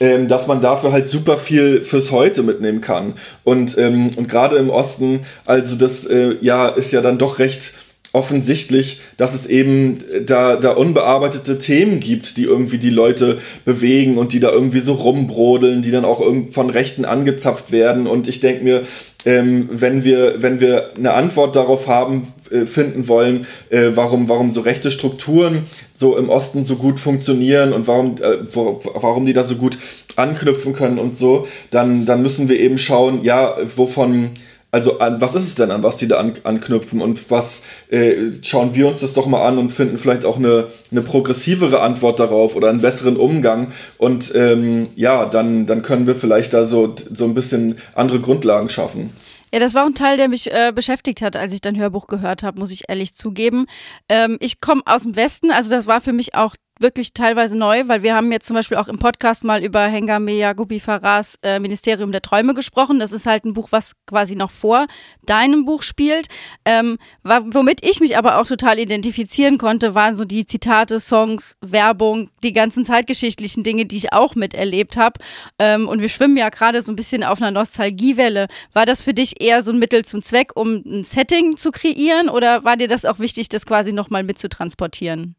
ähm, 0.00 0.28
dass 0.28 0.46
man 0.46 0.60
dafür 0.60 0.92
halt 0.92 1.08
super 1.08 1.38
viel 1.38 1.82
fürs 1.82 2.10
Heute 2.10 2.42
mitnehmen 2.42 2.80
kann. 2.80 3.14
Und, 3.44 3.78
ähm, 3.78 4.10
und 4.16 4.28
gerade 4.28 4.56
im 4.56 4.70
Osten, 4.70 5.20
also 5.44 5.76
das 5.76 6.06
äh, 6.06 6.36
ja, 6.40 6.68
ist 6.68 6.92
ja 6.92 7.02
dann 7.02 7.18
doch 7.18 7.38
recht 7.38 7.74
offensichtlich, 8.12 9.00
dass 9.16 9.34
es 9.34 9.46
eben 9.46 9.98
da, 10.26 10.56
da 10.56 10.70
unbearbeitete 10.70 11.58
Themen 11.58 12.00
gibt, 12.00 12.36
die 12.36 12.44
irgendwie 12.44 12.78
die 12.78 12.90
Leute 12.90 13.38
bewegen 13.64 14.18
und 14.18 14.32
die 14.32 14.40
da 14.40 14.50
irgendwie 14.50 14.80
so 14.80 14.94
rumbrodeln, 14.94 15.82
die 15.82 15.92
dann 15.92 16.04
auch 16.04 16.22
von 16.50 16.70
Rechten 16.70 17.04
angezapft 17.04 17.70
werden. 17.70 18.08
Und 18.08 18.26
ich 18.26 18.40
denke 18.40 18.64
mir, 18.64 18.82
ähm, 19.26 19.68
wenn, 19.70 20.02
wir, 20.02 20.42
wenn 20.42 20.60
wir 20.60 20.90
eine 20.96 21.12
Antwort 21.12 21.54
darauf 21.54 21.86
haben, 21.86 22.32
äh, 22.50 22.66
finden 22.66 23.06
wollen, 23.06 23.46
äh, 23.68 23.90
warum, 23.94 24.28
warum 24.28 24.50
so 24.50 24.62
rechte 24.62 24.90
Strukturen 24.90 25.64
so 25.94 26.16
im 26.16 26.30
Osten 26.30 26.64
so 26.64 26.76
gut 26.76 26.98
funktionieren 26.98 27.72
und 27.72 27.86
warum, 27.86 28.16
äh, 28.16 28.38
wo, 28.52 28.80
warum 28.94 29.26
die 29.26 29.34
da 29.34 29.44
so 29.44 29.54
gut 29.54 29.78
anknüpfen 30.16 30.72
können 30.72 30.98
und 30.98 31.16
so, 31.16 31.46
dann, 31.70 32.06
dann 32.06 32.22
müssen 32.22 32.48
wir 32.48 32.58
eben 32.58 32.78
schauen, 32.78 33.22
ja, 33.22 33.56
wovon 33.76 34.30
also 34.70 34.98
an, 34.98 35.20
was 35.20 35.34
ist 35.34 35.46
es 35.46 35.54
denn, 35.56 35.70
an 35.70 35.82
was 35.82 35.96
die 35.96 36.08
da 36.08 36.18
an, 36.18 36.32
anknüpfen 36.44 37.00
und 37.00 37.30
was 37.30 37.62
äh, 37.88 38.32
schauen 38.42 38.74
wir 38.74 38.88
uns 38.88 39.00
das 39.00 39.14
doch 39.14 39.26
mal 39.26 39.46
an 39.46 39.58
und 39.58 39.72
finden 39.72 39.98
vielleicht 39.98 40.24
auch 40.24 40.36
eine, 40.36 40.66
eine 40.90 41.02
progressivere 41.02 41.80
Antwort 41.80 42.20
darauf 42.20 42.56
oder 42.56 42.68
einen 42.68 42.80
besseren 42.80 43.16
Umgang 43.16 43.68
und 43.98 44.32
ähm, 44.34 44.88
ja, 44.96 45.26
dann, 45.26 45.66
dann 45.66 45.82
können 45.82 46.06
wir 46.06 46.14
vielleicht 46.14 46.52
da 46.52 46.66
so, 46.66 46.94
so 47.12 47.24
ein 47.24 47.34
bisschen 47.34 47.76
andere 47.94 48.20
Grundlagen 48.20 48.68
schaffen. 48.68 49.12
Ja, 49.52 49.58
das 49.58 49.74
war 49.74 49.84
ein 49.84 49.96
Teil, 49.96 50.16
der 50.16 50.28
mich 50.28 50.50
äh, 50.52 50.72
beschäftigt 50.72 51.22
hat, 51.22 51.34
als 51.34 51.52
ich 51.52 51.60
dein 51.60 51.76
Hörbuch 51.76 52.06
gehört 52.06 52.44
habe, 52.44 52.60
muss 52.60 52.70
ich 52.70 52.84
ehrlich 52.88 53.14
zugeben. 53.14 53.66
Ähm, 54.08 54.36
ich 54.38 54.60
komme 54.60 54.82
aus 54.84 55.02
dem 55.02 55.16
Westen, 55.16 55.50
also 55.50 55.70
das 55.70 55.86
war 55.86 56.00
für 56.00 56.12
mich 56.12 56.36
auch 56.36 56.54
wirklich 56.80 57.12
teilweise 57.12 57.56
neu, 57.56 57.86
weil 57.86 58.02
wir 58.02 58.14
haben 58.14 58.32
jetzt 58.32 58.46
zum 58.46 58.54
Beispiel 58.54 58.76
auch 58.76 58.88
im 58.88 58.98
Podcast 58.98 59.44
mal 59.44 59.62
über 59.62 59.86
Hengame 59.86 60.32
Yagubi 60.32 60.80
Farahs 60.80 61.38
äh, 61.42 61.58
Ministerium 61.58 62.12
der 62.12 62.22
Träume 62.22 62.54
gesprochen. 62.54 62.98
Das 62.98 63.12
ist 63.12 63.26
halt 63.26 63.44
ein 63.44 63.52
Buch, 63.52 63.68
was 63.70 63.92
quasi 64.06 64.34
noch 64.34 64.50
vor 64.50 64.86
deinem 65.24 65.64
Buch 65.64 65.82
spielt. 65.82 66.26
Ähm, 66.64 66.98
womit 67.22 67.84
ich 67.84 68.00
mich 68.00 68.16
aber 68.16 68.38
auch 68.38 68.46
total 68.46 68.78
identifizieren 68.78 69.58
konnte, 69.58 69.94
waren 69.94 70.14
so 70.14 70.24
die 70.24 70.44
Zitate, 70.44 71.00
Songs, 71.00 71.56
Werbung, 71.60 72.30
die 72.42 72.52
ganzen 72.52 72.84
zeitgeschichtlichen 72.84 73.62
Dinge, 73.62 73.86
die 73.86 73.96
ich 73.96 74.12
auch 74.12 74.34
miterlebt 74.34 74.96
habe. 74.96 75.20
Ähm, 75.58 75.88
und 75.88 76.00
wir 76.00 76.08
schwimmen 76.08 76.36
ja 76.36 76.48
gerade 76.48 76.82
so 76.82 76.90
ein 76.92 76.96
bisschen 76.96 77.24
auf 77.24 77.40
einer 77.40 77.50
Nostalgiewelle. 77.50 78.48
War 78.72 78.86
das 78.86 79.02
für 79.02 79.14
dich 79.14 79.40
eher 79.40 79.62
so 79.62 79.72
ein 79.72 79.78
Mittel 79.78 80.04
zum 80.04 80.22
Zweck, 80.22 80.52
um 80.54 80.82
ein 80.84 81.04
Setting 81.04 81.56
zu 81.56 81.70
kreieren 81.70 82.28
oder 82.28 82.64
war 82.64 82.76
dir 82.76 82.88
das 82.88 83.04
auch 83.04 83.18
wichtig, 83.18 83.48
das 83.48 83.66
quasi 83.66 83.92
nochmal 83.92 84.22
mitzutransportieren? 84.22 85.36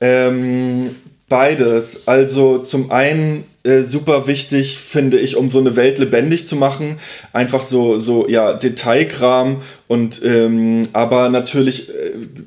Ähm, 0.00 0.96
beides. 1.28 2.08
Also 2.08 2.58
zum 2.58 2.90
einen 2.90 3.44
äh, 3.62 3.82
super 3.82 4.26
wichtig, 4.26 4.78
finde 4.78 5.18
ich, 5.18 5.36
um 5.36 5.50
so 5.50 5.58
eine 5.58 5.76
Welt 5.76 5.98
lebendig 5.98 6.46
zu 6.46 6.56
machen. 6.56 6.96
Einfach 7.32 7.62
so, 7.62 7.98
so 7.98 8.26
ja, 8.26 8.54
Detailkram 8.54 9.60
und 9.86 10.22
ähm, 10.24 10.88
aber 10.94 11.28
natürlich 11.28 11.90
äh, 11.90 11.92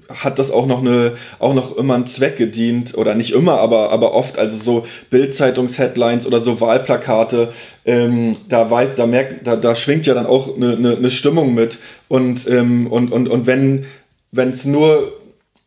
hat 0.10 0.40
das 0.40 0.50
auch 0.50 0.66
noch 0.66 0.82
eine, 0.82 1.14
auch 1.38 1.54
noch 1.54 1.78
immer 1.78 1.96
einen 1.96 2.08
Zweck 2.08 2.36
gedient, 2.38 2.98
oder 2.98 3.14
nicht 3.14 3.34
immer, 3.34 3.60
aber, 3.60 3.92
aber 3.92 4.14
oft, 4.14 4.40
also 4.40 4.58
so 4.58 4.86
Bildzeitungs-Headlines 5.12 6.26
oder 6.26 6.42
so 6.42 6.60
Wahlplakate, 6.60 7.50
ähm, 7.86 8.32
da 8.50 8.70
weiß, 8.70 8.90
da 8.96 9.06
merkt, 9.06 9.46
da, 9.46 9.56
da 9.56 9.76
schwingt 9.76 10.08
ja 10.08 10.16
dann 10.16 10.26
auch 10.26 10.56
eine, 10.56 10.76
eine, 10.76 10.98
eine 10.98 11.12
Stimmung 11.12 11.54
mit. 11.54 11.78
Und, 12.08 12.48
ähm, 12.50 12.88
und, 12.88 13.12
und, 13.12 13.30
und 13.30 13.46
wenn 13.46 13.86
wenn 14.34 14.50
es 14.50 14.66
nur 14.66 15.14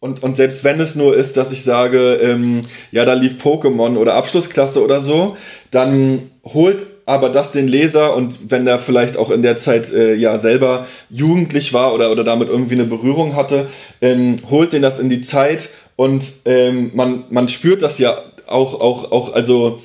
und, 0.01 0.23
und 0.23 0.37
selbst 0.37 0.63
wenn 0.65 0.79
es 0.79 0.95
nur 0.95 1.17
ist, 1.17 1.37
dass 1.37 1.53
ich 1.53 1.65
sage, 1.65 2.19
ähm, 2.23 2.61
ja, 2.93 3.05
da 3.05 3.15
lief 3.15 3.43
Pokémon 3.43 3.97
oder 3.97 4.15
Abschlussklasse 4.15 4.83
oder 4.83 5.01
so, 5.01 5.37
dann 5.71 6.31
holt 6.45 6.87
aber 7.07 7.31
das 7.31 7.53
den 7.53 7.69
Leser 7.69 8.15
und 8.15 8.51
wenn 8.51 8.65
der 8.65 8.79
vielleicht 8.79 9.17
auch 9.17 9.31
in 9.31 9.43
der 9.43 9.57
Zeit 9.57 9.93
äh, 9.93 10.15
ja 10.15 10.39
selber 10.39 10.87
jugendlich 11.09 11.73
war 11.73 11.95
oder, 11.95 12.11
oder 12.11 12.25
damit 12.25 12.49
irgendwie 12.49 12.75
eine 12.75 12.85
Berührung 12.85 13.37
hatte, 13.37 13.69
ähm, 14.03 14.37
holt 14.51 14.73
den 14.73 14.83
das 14.83 14.99
in 14.99 15.09
die 15.09 15.21
Zeit 15.21 15.69
und 15.95 16.25
ähm, 16.45 16.91
man, 16.95 17.25
man 17.31 17.49
spürt 17.49 17.83
das 17.83 17.99
ja 17.99 18.17
auch, 18.49 18.81
auch, 18.81 19.13
auch, 19.13 19.35
also 19.35 19.81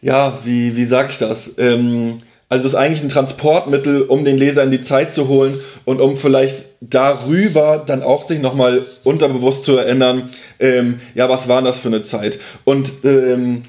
ja, 0.00 0.38
wie, 0.44 0.76
wie 0.76 0.84
sag 0.84 1.10
ich 1.10 1.18
das? 1.18 1.52
Ähm, 1.58 2.18
Also 2.50 2.66
es 2.66 2.72
ist 2.72 2.78
eigentlich 2.78 3.02
ein 3.02 3.08
Transportmittel, 3.08 4.02
um 4.02 4.24
den 4.24 4.36
Leser 4.36 4.64
in 4.64 4.72
die 4.72 4.82
Zeit 4.82 5.14
zu 5.14 5.28
holen 5.28 5.60
und 5.84 6.00
um 6.00 6.16
vielleicht 6.16 6.66
darüber 6.80 7.78
dann 7.78 8.02
auch 8.02 8.26
sich 8.26 8.40
nochmal 8.40 8.84
unterbewusst 9.04 9.64
zu 9.64 9.76
erinnern, 9.76 10.28
ähm, 10.58 11.00
ja, 11.14 11.28
was 11.28 11.46
war 11.46 11.62
das 11.62 11.78
für 11.78 11.88
eine 11.88 12.02
Zeit? 12.02 12.40
Und 12.64 12.90
ähm, 13.04 13.62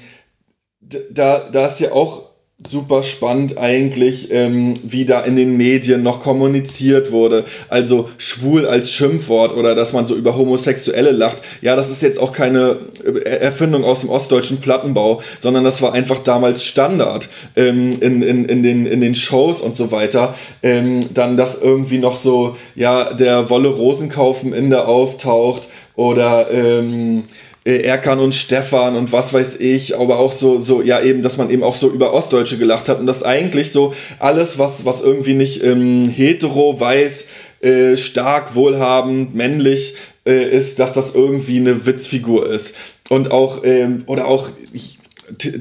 da, 1.10 1.48
da 1.50 1.68
ist 1.68 1.78
ja 1.78 1.92
auch 1.92 2.31
super 2.68 3.02
spannend 3.02 3.58
eigentlich, 3.58 4.30
ähm, 4.30 4.74
wie 4.82 5.04
da 5.04 5.20
in 5.20 5.36
den 5.36 5.56
Medien 5.56 6.02
noch 6.02 6.20
kommuniziert 6.20 7.10
wurde. 7.10 7.44
Also 7.68 8.08
schwul 8.18 8.66
als 8.66 8.92
Schimpfwort 8.92 9.56
oder 9.56 9.74
dass 9.74 9.92
man 9.92 10.06
so 10.06 10.14
über 10.14 10.36
Homosexuelle 10.36 11.10
lacht. 11.10 11.38
Ja, 11.60 11.76
das 11.76 11.90
ist 11.90 12.02
jetzt 12.02 12.20
auch 12.20 12.32
keine 12.32 12.76
äh, 13.04 13.18
Erfindung 13.20 13.84
aus 13.84 14.00
dem 14.00 14.10
ostdeutschen 14.10 14.60
Plattenbau, 14.60 15.20
sondern 15.40 15.64
das 15.64 15.82
war 15.82 15.92
einfach 15.92 16.22
damals 16.22 16.64
Standard 16.64 17.28
ähm, 17.56 17.92
in, 18.00 18.22
in, 18.22 18.44
in, 18.44 18.62
den, 18.62 18.86
in 18.86 19.00
den 19.00 19.14
Shows 19.14 19.60
und 19.60 19.76
so 19.76 19.90
weiter. 19.90 20.34
Ähm, 20.62 21.00
dann, 21.14 21.36
dass 21.36 21.60
irgendwie 21.60 21.98
noch 21.98 22.16
so, 22.16 22.56
ja, 22.74 23.12
der 23.12 23.50
Wolle 23.50 23.68
Rosenkaufen 23.68 24.52
in 24.52 24.70
der 24.70 24.88
auftaucht 24.88 25.68
oder 25.94 26.50
ähm, 26.50 27.18
äh, 27.18 27.51
Erkan 27.64 28.18
und 28.18 28.34
Stefan 28.34 28.96
und 28.96 29.12
was 29.12 29.32
weiß 29.32 29.56
ich, 29.60 29.96
aber 29.96 30.18
auch 30.18 30.32
so, 30.32 30.60
so, 30.60 30.82
ja, 30.82 31.00
eben, 31.00 31.22
dass 31.22 31.36
man 31.36 31.48
eben 31.48 31.62
auch 31.62 31.76
so 31.76 31.88
über 31.90 32.12
Ostdeutsche 32.12 32.58
gelacht 32.58 32.88
hat 32.88 32.98
und 32.98 33.06
das 33.06 33.22
eigentlich 33.22 33.70
so 33.70 33.94
alles, 34.18 34.58
was, 34.58 34.84
was 34.84 35.00
irgendwie 35.00 35.34
nicht 35.34 35.62
ähm, 35.62 36.08
hetero, 36.08 36.80
weiß, 36.80 37.24
äh, 37.60 37.96
stark, 37.96 38.56
wohlhabend, 38.56 39.36
männlich 39.36 39.94
äh, 40.26 40.48
ist, 40.50 40.80
dass 40.80 40.92
das 40.92 41.14
irgendwie 41.14 41.58
eine 41.58 41.86
Witzfigur 41.86 42.50
ist. 42.50 42.74
Und 43.08 43.30
auch, 43.30 43.62
ähm, 43.64 44.02
oder 44.06 44.26
auch, 44.26 44.48
ich, 44.72 44.98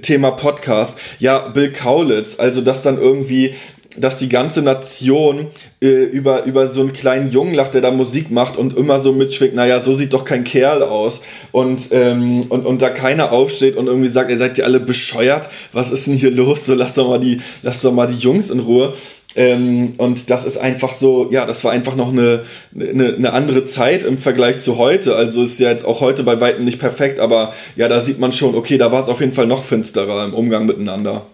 Thema 0.02 0.32
Podcast, 0.32 0.98
ja, 1.20 1.48
Bill 1.50 1.72
Kaulitz, 1.72 2.40
also 2.40 2.62
dass 2.62 2.82
dann 2.82 3.00
irgendwie 3.00 3.54
dass 3.98 4.20
die 4.20 4.30
ganze 4.30 4.62
Nation 4.62 5.48
äh, 5.82 5.88
über, 5.88 6.46
über 6.46 6.70
so 6.70 6.82
einen 6.82 6.94
kleinen 6.94 7.30
Jungen 7.30 7.54
lacht, 7.54 7.74
der 7.74 7.82
da 7.82 7.92
Musik 7.92 8.32
macht 8.32 8.56
und 8.56 8.78
immer 8.78 9.02
so 9.02 9.12
mitschwingt, 9.12 9.54
naja, 9.54 9.82
so 9.82 9.98
sieht 9.98 10.14
doch 10.14 10.24
kein 10.24 10.46
Kerl 10.46 10.82
aus. 10.82 11.22
Und, 11.52 11.90
ähm, 11.92 12.44
und, 12.44 12.66
und 12.66 12.82
da 12.82 12.90
keiner 12.90 13.34
aufsteht 13.34 13.76
und 13.76 13.88
irgendwie 13.88 14.10
sagt, 14.10 14.32
ihr 14.32 14.38
seid 14.38 14.58
ja 14.58 14.66
alle 14.66 14.80
bescheuert, 14.80 15.50
was 15.74 15.92
ist 15.92 16.08
denn 16.08 16.14
hier 16.14 16.32
los? 16.32 16.66
So, 16.66 16.74
lass 16.74 16.94
doch 16.94 17.10
mal 17.10 17.20
die, 17.20 17.42
lass 17.64 17.82
doch 17.82 17.92
mal 17.92 18.08
die 18.08 18.20
Jungs 18.20 18.50
in 18.50 18.60
Ruhe. 18.60 18.94
Ähm, 19.36 19.94
und 19.98 20.30
das 20.30 20.46
ist 20.46 20.58
einfach 20.58 20.96
so, 20.96 21.30
ja, 21.32 21.46
das 21.46 21.64
war 21.64 21.72
einfach 21.72 21.96
noch 21.96 22.12
eine, 22.12 22.44
eine, 22.78 23.16
eine 23.16 23.34
andere 23.34 23.66
Zeit 23.66 24.04
im 24.04 24.18
Vergleich 24.18 24.60
zu 24.60 24.78
heute. 24.78 25.16
Also 25.16 25.44
ist 25.44 25.60
ja 25.60 25.70
jetzt 25.70 25.86
auch 25.86 26.02
heute 26.02 26.24
bei 26.24 26.40
weitem 26.40 26.66
nicht 26.66 26.80
perfekt, 26.80 27.20
aber 27.20 27.54
ja, 27.76 27.88
da 27.88 28.02
sieht 28.02 28.20
man 28.20 28.34
schon, 28.34 28.56
okay, 28.56 28.78
da 28.78 28.92
war 28.92 29.04
es 29.04 29.10
auf 29.10 29.20
jeden 29.20 29.34
Fall 29.34 29.48
noch 29.48 29.64
finsterer 29.64 30.26
im 30.26 30.34
Umgang 30.34 30.66
miteinander. 30.66 31.26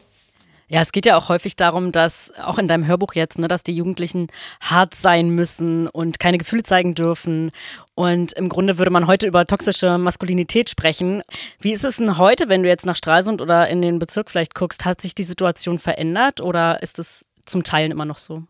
Ja, 0.70 0.82
es 0.82 0.92
geht 0.92 1.06
ja 1.06 1.16
auch 1.16 1.30
häufig 1.30 1.56
darum, 1.56 1.94
dass 1.94 2.34
auch 2.36 2.58
in 2.58 2.68
deinem 2.68 2.86
Hörbuch 2.86 3.14
jetzt, 3.14 3.40
ne, 3.40 3.48
dass 3.48 3.64
die 3.64 3.76
Jugendlichen 3.76 4.28
hart 4.60 4.96
sein 4.96 5.30
müssen 5.30 5.88
und 5.88 6.20
keine 6.20 6.38
Gefühle 6.38 6.64
zeigen 6.64 6.94
dürfen. 6.94 7.52
Und 7.96 8.34
im 8.34 8.50
Grunde 8.50 8.78
würde 8.78 8.92
man 8.92 9.08
heute 9.08 9.28
über 9.28 9.48
toxische 9.48 9.98
Maskulinität 9.98 10.70
sprechen. 10.70 11.24
Wie 11.62 11.72
ist 11.72 11.86
es 11.86 11.98
denn 11.98 12.18
heute, 12.18 12.50
wenn 12.50 12.64
du 12.64 12.70
jetzt 12.70 12.86
nach 12.86 12.98
Stralsund 12.98 13.42
oder 13.42 13.70
in 13.70 13.82
den 13.82 13.98
Bezirk 13.98 14.30
vielleicht 14.30 14.56
guckst? 14.56 14.84
Hat 14.84 15.00
sich 15.00 15.16
die 15.16 15.24
Situation 15.24 15.80
verändert 15.80 16.42
oder 16.42 16.84
ist 16.84 17.00
es 17.00 17.26
zum 17.46 17.64
Teil 17.64 17.90
immer 17.90 18.06
noch 18.06 18.18
so? 18.18 18.44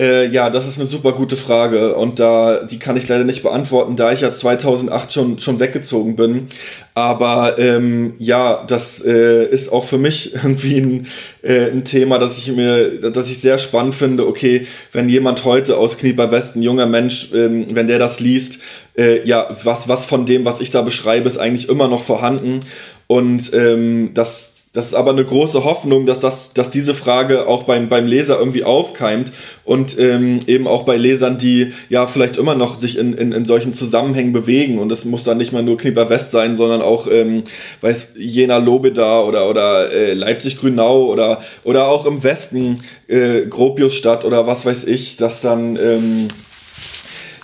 Äh, 0.00 0.28
ja, 0.28 0.48
das 0.48 0.68
ist 0.68 0.78
eine 0.78 0.86
super 0.86 1.10
gute 1.10 1.36
Frage 1.36 1.96
und 1.96 2.20
da 2.20 2.62
die 2.62 2.78
kann 2.78 2.96
ich 2.96 3.08
leider 3.08 3.24
nicht 3.24 3.42
beantworten, 3.42 3.96
da 3.96 4.12
ich 4.12 4.20
ja 4.20 4.32
2008 4.32 5.12
schon 5.12 5.40
schon 5.40 5.58
weggezogen 5.58 6.14
bin. 6.14 6.46
Aber 6.94 7.58
ähm, 7.58 8.14
ja, 8.18 8.64
das 8.64 9.04
äh, 9.04 9.44
ist 9.46 9.72
auch 9.72 9.84
für 9.84 9.98
mich 9.98 10.34
irgendwie 10.42 10.78
ein, 10.78 11.06
äh, 11.42 11.70
ein 11.72 11.84
Thema, 11.84 12.20
das 12.20 12.38
ich 12.38 12.54
mir, 12.54 13.10
dass 13.10 13.28
ich 13.28 13.40
sehr 13.40 13.58
spannend 13.58 13.96
finde. 13.96 14.28
Okay, 14.28 14.68
wenn 14.92 15.08
jemand 15.08 15.44
heute 15.44 15.76
aus 15.76 15.98
Knieper 15.98 16.30
West, 16.30 16.54
ein 16.54 16.62
junger 16.62 16.86
Mensch, 16.86 17.30
ähm, 17.34 17.66
wenn 17.72 17.88
der 17.88 17.98
das 17.98 18.20
liest, 18.20 18.60
äh, 18.96 19.26
ja, 19.26 19.48
was 19.64 19.88
was 19.88 20.04
von 20.04 20.26
dem, 20.26 20.44
was 20.44 20.60
ich 20.60 20.70
da 20.70 20.82
beschreibe, 20.82 21.28
ist 21.28 21.38
eigentlich 21.38 21.68
immer 21.68 21.88
noch 21.88 22.04
vorhanden 22.04 22.60
und 23.08 23.52
ähm, 23.52 24.12
das 24.14 24.57
das 24.78 24.86
ist 24.86 24.94
aber 24.94 25.10
eine 25.10 25.24
große 25.24 25.64
Hoffnung, 25.64 26.06
dass, 26.06 26.20
das, 26.20 26.52
dass 26.52 26.70
diese 26.70 26.94
Frage 26.94 27.48
auch 27.48 27.64
beim, 27.64 27.88
beim 27.88 28.06
Leser 28.06 28.38
irgendwie 28.38 28.62
aufkeimt 28.62 29.32
und 29.64 29.98
ähm, 29.98 30.38
eben 30.46 30.68
auch 30.68 30.84
bei 30.84 30.96
Lesern, 30.96 31.36
die 31.36 31.72
ja 31.88 32.06
vielleicht 32.06 32.36
immer 32.36 32.54
noch 32.54 32.80
sich 32.80 32.96
in, 32.96 33.12
in, 33.12 33.32
in 33.32 33.44
solchen 33.44 33.74
Zusammenhängen 33.74 34.32
bewegen. 34.32 34.78
Und 34.78 34.88
das 34.90 35.04
muss 35.04 35.24
dann 35.24 35.38
nicht 35.38 35.52
mal 35.52 35.64
nur 35.64 35.78
Knieper 35.78 36.10
West 36.10 36.30
sein, 36.30 36.56
sondern 36.56 36.80
auch 36.80 37.08
ähm, 37.10 37.42
weiß, 37.80 38.10
Jena 38.18 38.58
Lobeda 38.58 39.22
oder, 39.22 39.50
oder 39.50 39.92
äh, 39.92 40.14
Leipzig-Grünau 40.14 41.06
oder, 41.06 41.42
oder 41.64 41.88
auch 41.88 42.06
im 42.06 42.22
Westen 42.22 42.78
äh, 43.08 43.46
Gropiusstadt 43.50 44.24
oder 44.24 44.46
was 44.46 44.64
weiß 44.64 44.84
ich, 44.84 45.16
dass 45.16 45.40
dann. 45.40 45.74
Ähm, 45.74 46.28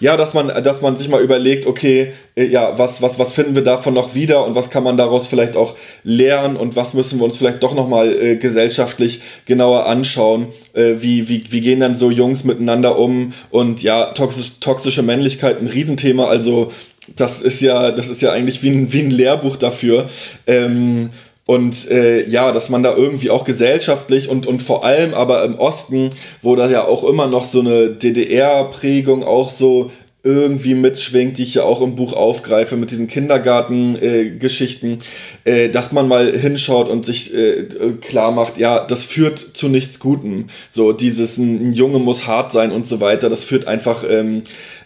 ja, 0.04 0.18
dass 0.18 0.34
man, 0.34 0.48
dass 0.62 0.82
man 0.82 0.98
sich 0.98 1.08
mal 1.08 1.22
überlegt, 1.22 1.66
okay, 1.66 2.12
äh, 2.36 2.44
ja, 2.44 2.78
was, 2.78 3.00
was, 3.00 3.18
was 3.18 3.32
finden 3.32 3.54
wir 3.54 3.64
davon 3.64 3.94
noch 3.94 4.14
wieder 4.14 4.44
und 4.44 4.54
was 4.54 4.68
kann 4.68 4.84
man 4.84 4.98
daraus 4.98 5.28
vielleicht 5.28 5.56
auch 5.56 5.76
lernen 6.02 6.56
und 6.56 6.76
was 6.76 6.92
müssen 6.92 7.20
wir 7.20 7.24
uns 7.24 7.38
vielleicht 7.38 7.62
doch 7.62 7.74
nochmal 7.74 8.12
äh, 8.12 8.36
gesellschaftlich 8.36 9.22
genauer 9.46 9.86
anschauen, 9.86 10.48
äh, 10.74 10.96
wie, 10.98 11.30
wie, 11.30 11.44
wie 11.48 11.62
gehen 11.62 11.80
dann 11.80 11.96
so 11.96 12.10
Jungs 12.10 12.44
miteinander 12.44 12.98
um? 12.98 13.32
Und 13.48 13.82
ja, 13.82 14.12
toxisch, 14.12 14.60
toxische 14.60 15.02
Männlichkeit 15.02 15.62
ein 15.62 15.68
Riesenthema, 15.68 16.26
also 16.26 16.70
das 17.16 17.40
ist 17.40 17.62
ja, 17.62 17.90
das 17.90 18.08
ist 18.08 18.20
ja 18.20 18.30
eigentlich 18.30 18.62
wie 18.62 18.72
ein, 18.72 18.92
wie 18.92 19.00
ein 19.00 19.10
Lehrbuch 19.10 19.56
dafür. 19.56 20.10
Ähm, 20.46 21.08
und 21.46 21.90
äh, 21.90 22.26
ja, 22.28 22.52
dass 22.52 22.70
man 22.70 22.82
da 22.82 22.96
irgendwie 22.96 23.30
auch 23.30 23.44
gesellschaftlich 23.44 24.28
und, 24.28 24.46
und 24.46 24.62
vor 24.62 24.84
allem 24.84 25.12
aber 25.12 25.44
im 25.44 25.56
Osten, 25.56 26.10
wo 26.40 26.56
da 26.56 26.70
ja 26.70 26.86
auch 26.86 27.04
immer 27.04 27.26
noch 27.26 27.44
so 27.44 27.60
eine 27.60 27.90
DDR-Prägung 27.90 29.24
auch 29.24 29.50
so 29.50 29.90
irgendwie 30.24 30.74
mitschwingt, 30.74 31.36
die 31.36 31.42
ich 31.42 31.54
ja 31.54 31.64
auch 31.64 31.82
im 31.82 31.96
Buch 31.96 32.14
aufgreife 32.14 32.78
mit 32.78 32.90
diesen 32.90 33.08
Kindergarten-Geschichten, 33.08 34.98
äh, 35.44 35.66
äh, 35.66 35.68
dass 35.68 35.92
man 35.92 36.08
mal 36.08 36.32
hinschaut 36.32 36.88
und 36.88 37.04
sich 37.04 37.34
äh, 37.34 37.64
klar 38.00 38.32
macht, 38.32 38.56
ja, 38.56 38.82
das 38.82 39.04
führt 39.04 39.38
zu 39.38 39.68
nichts 39.68 40.00
Gutem. 40.00 40.46
So 40.70 40.92
dieses, 40.92 41.36
ein, 41.36 41.68
ein 41.68 41.72
Junge 41.74 41.98
muss 41.98 42.26
hart 42.26 42.52
sein 42.52 42.72
und 42.72 42.86
so 42.86 43.02
weiter, 43.02 43.28
das 43.28 43.44
führt 43.44 43.66
einfach, 43.68 44.02
ähm, 44.08 44.44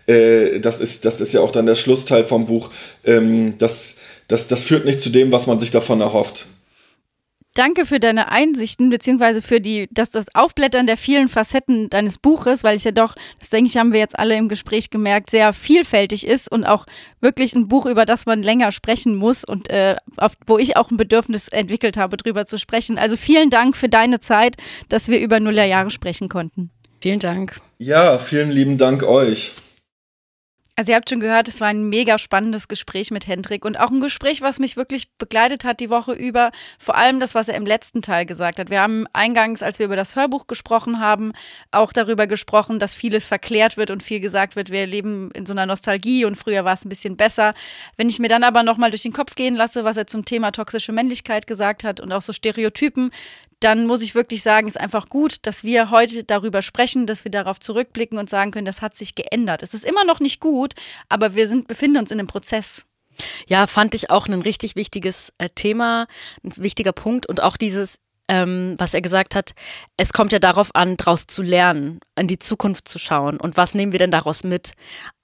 äh, 0.09 0.59
das, 0.59 0.81
ist, 0.81 1.05
das 1.05 1.21
ist 1.21 1.33
ja 1.33 1.41
auch 1.41 1.53
dann 1.53 1.67
der 1.67 1.77
Schlussteil 1.77 2.25
vom 2.25 2.47
Buch, 2.47 2.71
ähm, 3.05 3.55
das 3.59 3.95
das, 4.29 4.49
das 4.49 4.63
führt 4.63 4.85
nicht 4.85 5.01
zu 5.01 5.11
dem, 5.11 5.33
was 5.33 5.47
man 5.47 5.59
sich 5.59 5.71
davon 5.71 6.01
erhofft. 6.01 6.47
Danke 7.55 7.87
für 7.87 7.99
deine 7.99 8.31
Einsichten, 8.31 8.89
beziehungsweise 8.89 9.43
für 9.43 9.61
die, 9.61 9.89
dass 9.91 10.13
das 10.13 10.27
Aufblättern 10.33 10.87
der 10.87 10.97
vielen 10.97 11.29
Facetten 11.29 11.91
deines 11.91 12.17
Buches, 12.17 12.63
weil 12.63 12.77
es 12.77 12.85
ja 12.85 12.93
doch, 12.93 13.17
das 13.41 13.51
denke 13.51 13.69
ich, 13.69 13.77
haben 13.77 13.93
wir 13.93 13.99
jetzt 13.99 14.17
alle 14.17 14.37
im 14.37 14.49
Gespräch 14.49 14.91
gemerkt, 14.91 15.31
sehr 15.31 15.53
vielfältig 15.53 16.25
ist 16.25 16.53
und 16.53 16.65
auch 16.65 16.87
wirklich 17.21 17.55
ein 17.55 17.67
Buch, 17.67 17.87
über 17.87 18.07
das 18.07 18.27
man 18.27 18.45
länger 18.45 18.71
sprechen 18.71 19.17
muss 19.17 19.45
und 19.45 19.71
äh, 19.71 19.97
auf, 20.19 20.35
wo 20.47 20.57
ich 20.59 20.77
auch 20.77 20.93
ein 20.93 20.97
Bedürfnis 20.97 21.49
entwickelt 21.49 21.97
habe, 21.97 22.17
drüber 22.17 22.47
zu 22.47 22.59
sprechen. 22.59 22.97
Also 22.97 23.17
vielen 23.17 23.51
Dank 23.51 23.77
für 23.77 23.89
deine 23.89 24.21
Zeit, 24.21 24.57
dass 24.89 25.09
wir 25.09 25.19
über 25.19 25.41
Nullerjahre 25.41 25.91
sprechen 25.91 26.29
konnten. 26.29 26.71
Vielen 27.01 27.19
Dank. 27.19 27.61
Ja, 27.79 28.19
vielen 28.19 28.53
lieben 28.53 28.79
Dank 28.79 29.03
euch. 29.03 29.55
Also 30.79 30.93
ihr 30.93 30.97
habt 30.97 31.11
schon 31.11 31.19
gehört, 31.19 31.49
es 31.49 31.61
war 31.61 31.67
ein 31.67 31.89
mega 31.89 32.19
spannendes 32.19 32.69
Gespräch 32.69 33.11
mit 33.11 33.27
Hendrik 33.27 33.65
und 33.65 33.81
auch 33.81 33.91
ein 33.91 33.99
Gespräch, 33.99 34.43
was 34.43 34.61
mich 34.61 34.77
wirklich 34.77 35.11
begleitet 35.19 35.65
hat 35.65 35.81
die 35.81 35.91
Woche 35.91 36.13
über. 36.13 36.53
Vor 36.79 36.95
allem 36.95 37.19
das, 37.19 37.35
was 37.35 37.49
er 37.49 37.57
im 37.57 37.67
letzten 37.67 38.01
Teil 38.01 38.27
gesagt 38.27 38.61
hat. 38.61 38.71
Wir 38.71 38.81
haben 38.81 39.09
eingangs, 39.13 39.65
als 39.65 39.81
wir 39.81 39.87
über 39.87 39.97
das 39.97 40.15
Hörbuch 40.15 40.47
gesprochen 40.47 41.01
haben, 41.01 41.33
auch 41.73 41.93
darüber 41.93 42.29
gesprochen, 42.29 42.79
dass 42.79 42.95
vieles 42.95 43.25
verklärt 43.25 43.77
wird 43.77 43.91
und 43.91 44.05
viel 44.05 44.21
gesagt 44.21 44.55
wird, 44.55 44.71
wir 44.71 44.87
leben 44.87 45.33
in 45.33 45.47
so 45.47 45.53
einer 45.53 45.67
Nostalgie 45.67 46.25
und 46.25 46.37
früher 46.37 46.65
war 46.65 46.75
es 46.75 46.85
ein 46.85 46.91
bisschen 46.91 47.17
besser. 47.17 47.55
Wenn 47.97 48.09
ich 48.09 48.21
mir 48.21 48.29
dann 48.29 48.45
aber 48.45 48.63
nochmal 48.63 48.93
durch 48.93 49.03
den 49.03 49.13
Kopf 49.13 49.35
gehen 49.35 49.57
lasse, 49.57 49.83
was 49.83 49.97
er 49.97 50.07
zum 50.07 50.25
Thema 50.25 50.53
toxische 50.53 50.93
Männlichkeit 50.93 51.49
gesagt 51.49 51.83
hat 51.83 51.99
und 51.99 52.13
auch 52.13 52.23
so 52.23 52.33
Stereotypen, 52.33 53.11
dann 53.61 53.87
muss 53.87 54.03
ich 54.03 54.15
wirklich 54.15 54.43
sagen, 54.43 54.69
ist 54.69 54.79
einfach 54.79 55.09
gut, 55.09 55.37
dass 55.43 55.65
wir 55.65 55.91
heute 55.91 56.25
darüber 56.25 56.63
sprechen, 56.63 57.07
dass 57.07 57.25
wir 57.25 57.31
darauf 57.31 57.59
zurückblicken 57.59 58.19
und 58.19 58.31
sagen 58.31 58.51
können, 58.51 58.67
das 58.67 58.83
hat 58.83 58.97
sich 58.97 59.15
geändert. 59.15 59.63
Es 59.63 59.75
ist 59.75 59.85
immer 59.85 60.05
noch 60.05 60.21
nicht 60.21 60.41
gut, 60.41 60.75
aber 61.09 61.35
wir 61.35 61.49
sind, 61.49 61.69
befinden 61.69 61.99
uns 61.99 62.11
in 62.11 62.19
einem 62.19 62.29
Prozess. 62.29 62.87
Ja, 63.49 63.67
fand 63.67 63.95
ich 63.95 64.11
auch 64.11 64.29
ein 64.29 64.43
richtig 64.43 64.77
wichtiges 64.77 65.33
äh, 65.39 65.49
Thema, 65.49 66.07
ein 66.45 66.57
wichtiger 66.57 66.93
Punkt 66.93 67.27
und 67.27 67.43
auch 67.43 67.57
dieses, 67.57 67.99
ähm, 68.29 68.75
was 68.79 68.95
er 68.95 69.03
gesagt 69.03 69.35
hat, 69.35 69.55
es 69.97 70.13
kommt 70.13 70.33
ja 70.33 70.39
darauf 70.39 70.75
an, 70.75 70.97
daraus 70.97 71.27
zu 71.27 71.43
lernen, 71.43 72.01
in 72.19 72.29
die 72.29 72.39
Zukunft 72.39 72.89
zu 72.89 72.99
schauen 72.99 73.39
und 73.39 73.57
was 73.57 73.75
nehmen 73.75 73.93
wir 73.93 73.99
denn 73.99 74.11
daraus 74.11 74.45
mit? 74.45 74.73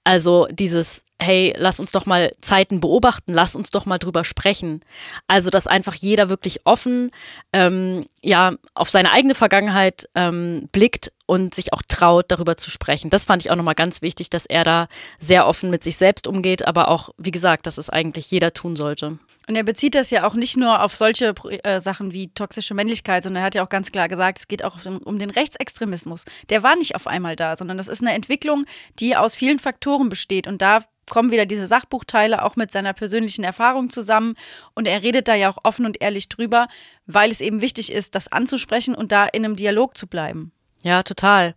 Also 0.03 0.47
dieses, 0.51 1.03
hey, 1.19 1.53
lass 1.57 1.79
uns 1.79 1.91
doch 1.91 2.05
mal 2.05 2.31
Zeiten 2.41 2.79
beobachten, 2.79 3.33
lass 3.33 3.55
uns 3.55 3.71
doch 3.71 3.85
mal 3.85 3.97
drüber 3.97 4.23
sprechen. 4.23 4.81
Also, 5.27 5.49
dass 5.49 5.65
einfach 5.65 5.95
jeder 5.95 6.29
wirklich 6.29 6.65
offen 6.65 7.11
ähm, 7.53 8.05
ja, 8.21 8.53
auf 8.73 8.89
seine 8.89 9.11
eigene 9.11 9.33
Vergangenheit 9.33 10.07
ähm, 10.13 10.69
blickt 10.71 11.11
und 11.25 11.55
sich 11.55 11.73
auch 11.73 11.81
traut, 11.87 12.25
darüber 12.29 12.57
zu 12.57 12.69
sprechen. 12.69 13.09
Das 13.09 13.25
fand 13.25 13.43
ich 13.43 13.49
auch 13.49 13.55
nochmal 13.55 13.75
ganz 13.75 14.01
wichtig, 14.01 14.29
dass 14.29 14.45
er 14.45 14.63
da 14.63 14.87
sehr 15.19 15.47
offen 15.47 15.69
mit 15.69 15.83
sich 15.83 15.97
selbst 15.97 16.27
umgeht, 16.27 16.67
aber 16.67 16.89
auch, 16.89 17.09
wie 17.17 17.31
gesagt, 17.31 17.65
dass 17.65 17.77
es 17.77 17.89
eigentlich 17.89 18.29
jeder 18.29 18.53
tun 18.53 18.75
sollte. 18.75 19.17
Und 19.47 19.55
er 19.55 19.63
bezieht 19.63 19.95
das 19.95 20.09
ja 20.09 20.25
auch 20.25 20.33
nicht 20.33 20.57
nur 20.57 20.81
auf 20.81 20.95
solche 20.95 21.33
äh, 21.63 21.79
Sachen 21.79 22.13
wie 22.13 22.29
toxische 22.29 22.73
Männlichkeit, 22.73 23.23
sondern 23.23 23.43
er 23.43 23.45
hat 23.45 23.55
ja 23.55 23.63
auch 23.63 23.69
ganz 23.69 23.91
klar 23.91 24.07
gesagt, 24.07 24.39
es 24.39 24.47
geht 24.47 24.63
auch 24.63 24.83
um, 24.85 24.97
um, 24.97 25.19
den 25.19 25.29
Rechtsextremismus. 25.29 26.25
Der 26.49 26.63
war 26.63 26.75
nicht 26.75 26.95
auf 26.95 27.05
einmal 27.07 27.35
da, 27.35 27.55
sondern 27.55 27.77
das 27.77 27.87
ist 27.87 28.01
eine 28.01 28.13
Entwicklung, 28.13 28.65
die 28.99 29.15
aus 29.15 29.35
vielen 29.35 29.59
Faktoren 29.59 30.09
besteht. 30.09 30.47
Und 30.47 30.61
da 30.61 30.83
kommen 31.09 31.31
wieder 31.31 31.45
diese 31.45 31.67
Sachbuchteile 31.67 32.43
auch 32.43 32.55
mit 32.55 32.71
seiner 32.71 32.93
persönlichen 32.93 33.43
Erfahrung 33.43 33.89
zusammen. 33.89 34.35
Und 34.73 34.87
er 34.87 35.03
redet 35.03 35.27
da 35.27 35.35
ja 35.35 35.51
auch 35.51 35.59
offen 35.63 35.85
und 35.85 36.01
ehrlich 36.01 36.29
drüber, 36.29 36.67
weil 37.05 37.31
es 37.31 37.41
eben 37.41 37.61
wichtig 37.61 37.91
ist, 37.91 38.15
das 38.15 38.31
anzusprechen 38.31 38.95
und 38.95 39.11
da 39.11 39.25
in 39.25 39.45
einem 39.45 39.55
Dialog 39.55 39.95
zu 39.95 40.07
bleiben. 40.07 40.51
Ja, 40.83 41.03
total. 41.03 41.55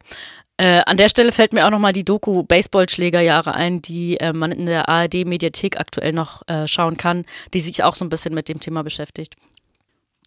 Äh, 0.59 0.83
an 0.87 0.97
der 0.97 1.09
Stelle 1.09 1.31
fällt 1.31 1.53
mir 1.53 1.67
auch 1.67 1.71
nochmal 1.71 1.93
die 1.93 2.05
Doku 2.05 2.43
Baseballschlägerjahre 2.43 3.55
ein, 3.55 3.81
die 3.81 4.19
äh, 4.19 4.33
man 4.33 4.51
in 4.51 4.67
der 4.67 4.89
ARD-Mediathek 4.89 5.79
aktuell 5.79 6.13
noch 6.13 6.43
äh, 6.49 6.67
schauen 6.67 6.97
kann, 6.97 7.25
die 7.55 7.61
sich 7.61 7.85
auch 7.85 7.95
so 7.95 8.05
ein 8.05 8.09
bisschen 8.09 8.35
mit 8.35 8.49
dem 8.49 8.59
Thema 8.59 8.83
beschäftigt. 8.83 9.37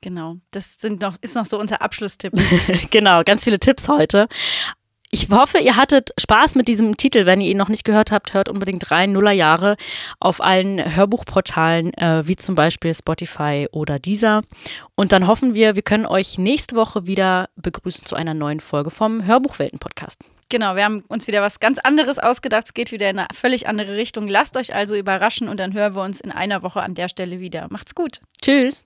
Genau, 0.02 0.38
das 0.52 0.76
sind 0.80 1.02
noch, 1.02 1.15
ist 1.22 1.36
noch 1.36 1.46
so 1.46 1.60
unser 1.60 1.82
Abschlusstipp. 1.82 2.34
genau, 2.89 3.24
ganz 3.24 3.44
viele 3.44 3.60
Tipps 3.60 3.89
heute. 3.89 4.28
Ich 5.13 5.30
hoffe, 5.30 5.58
ihr 5.58 5.76
hattet 5.76 6.12
Spaß 6.17 6.56
mit 6.56 6.69
diesem 6.69 6.95
Titel. 6.95 7.26
Wenn 7.26 7.41
ihr 7.41 7.52
ihn 7.52 7.58
noch 7.58 7.67
nicht 7.67 7.84
gehört 7.84 8.13
habt, 8.13 8.34
hört 8.34 8.47
unbedingt 8.47 8.91
rein. 8.91 9.12
Nullerjahre 9.12 9.76
auf 10.21 10.39
allen 10.39 10.95
Hörbuchportalen, 10.95 11.93
äh, 11.95 12.26
wie 12.28 12.38
zum 12.38 12.56
Beispiel 12.56 12.93
Spotify 12.93 13.67
oder 13.74 14.00
Deezer. 14.00 14.43
Und 14.95 15.12
dann 15.12 15.28
hoffen 15.28 15.54
wir, 15.54 15.76
wir 15.76 15.82
können 15.82 16.06
euch 16.06 16.38
nächste 16.38 16.78
Woche 16.78 17.08
wieder 17.08 17.50
begrüßen 17.58 18.06
zu 18.06 18.15
einer 18.15 18.34
neuen 18.34 18.62
Folge 18.62 18.89
vom 18.89 19.26
Hörbuchwelten-Podcast. 19.26 20.17
Genau, 20.47 20.78
wir 20.78 20.86
haben 20.86 21.04
uns 21.10 21.28
wieder 21.28 21.41
was 21.41 21.60
ganz 21.60 21.78
anderes 21.80 22.17
ausgedacht. 22.17 22.67
Es 22.67 22.74
geht 22.74 22.93
wieder 22.93 23.10
in 23.10 23.19
eine 23.19 23.28
völlig 23.34 23.67
andere 23.67 23.97
Richtung. 23.97 24.30
Lasst 24.30 24.56
euch 24.56 24.74
also 24.74 24.95
überraschen 24.95 25.50
und 25.50 25.60
dann 25.60 25.74
hören 25.74 25.93
wir 25.93 26.04
uns 26.04 26.21
in 26.21 26.32
einer 26.32 26.63
Woche 26.63 26.82
an 26.82 26.93
der 26.93 27.10
Stelle 27.10 27.41
wieder. 27.41 27.67
Macht's 27.69 27.95
gut. 27.95 28.21
Tschüss. 28.41 28.86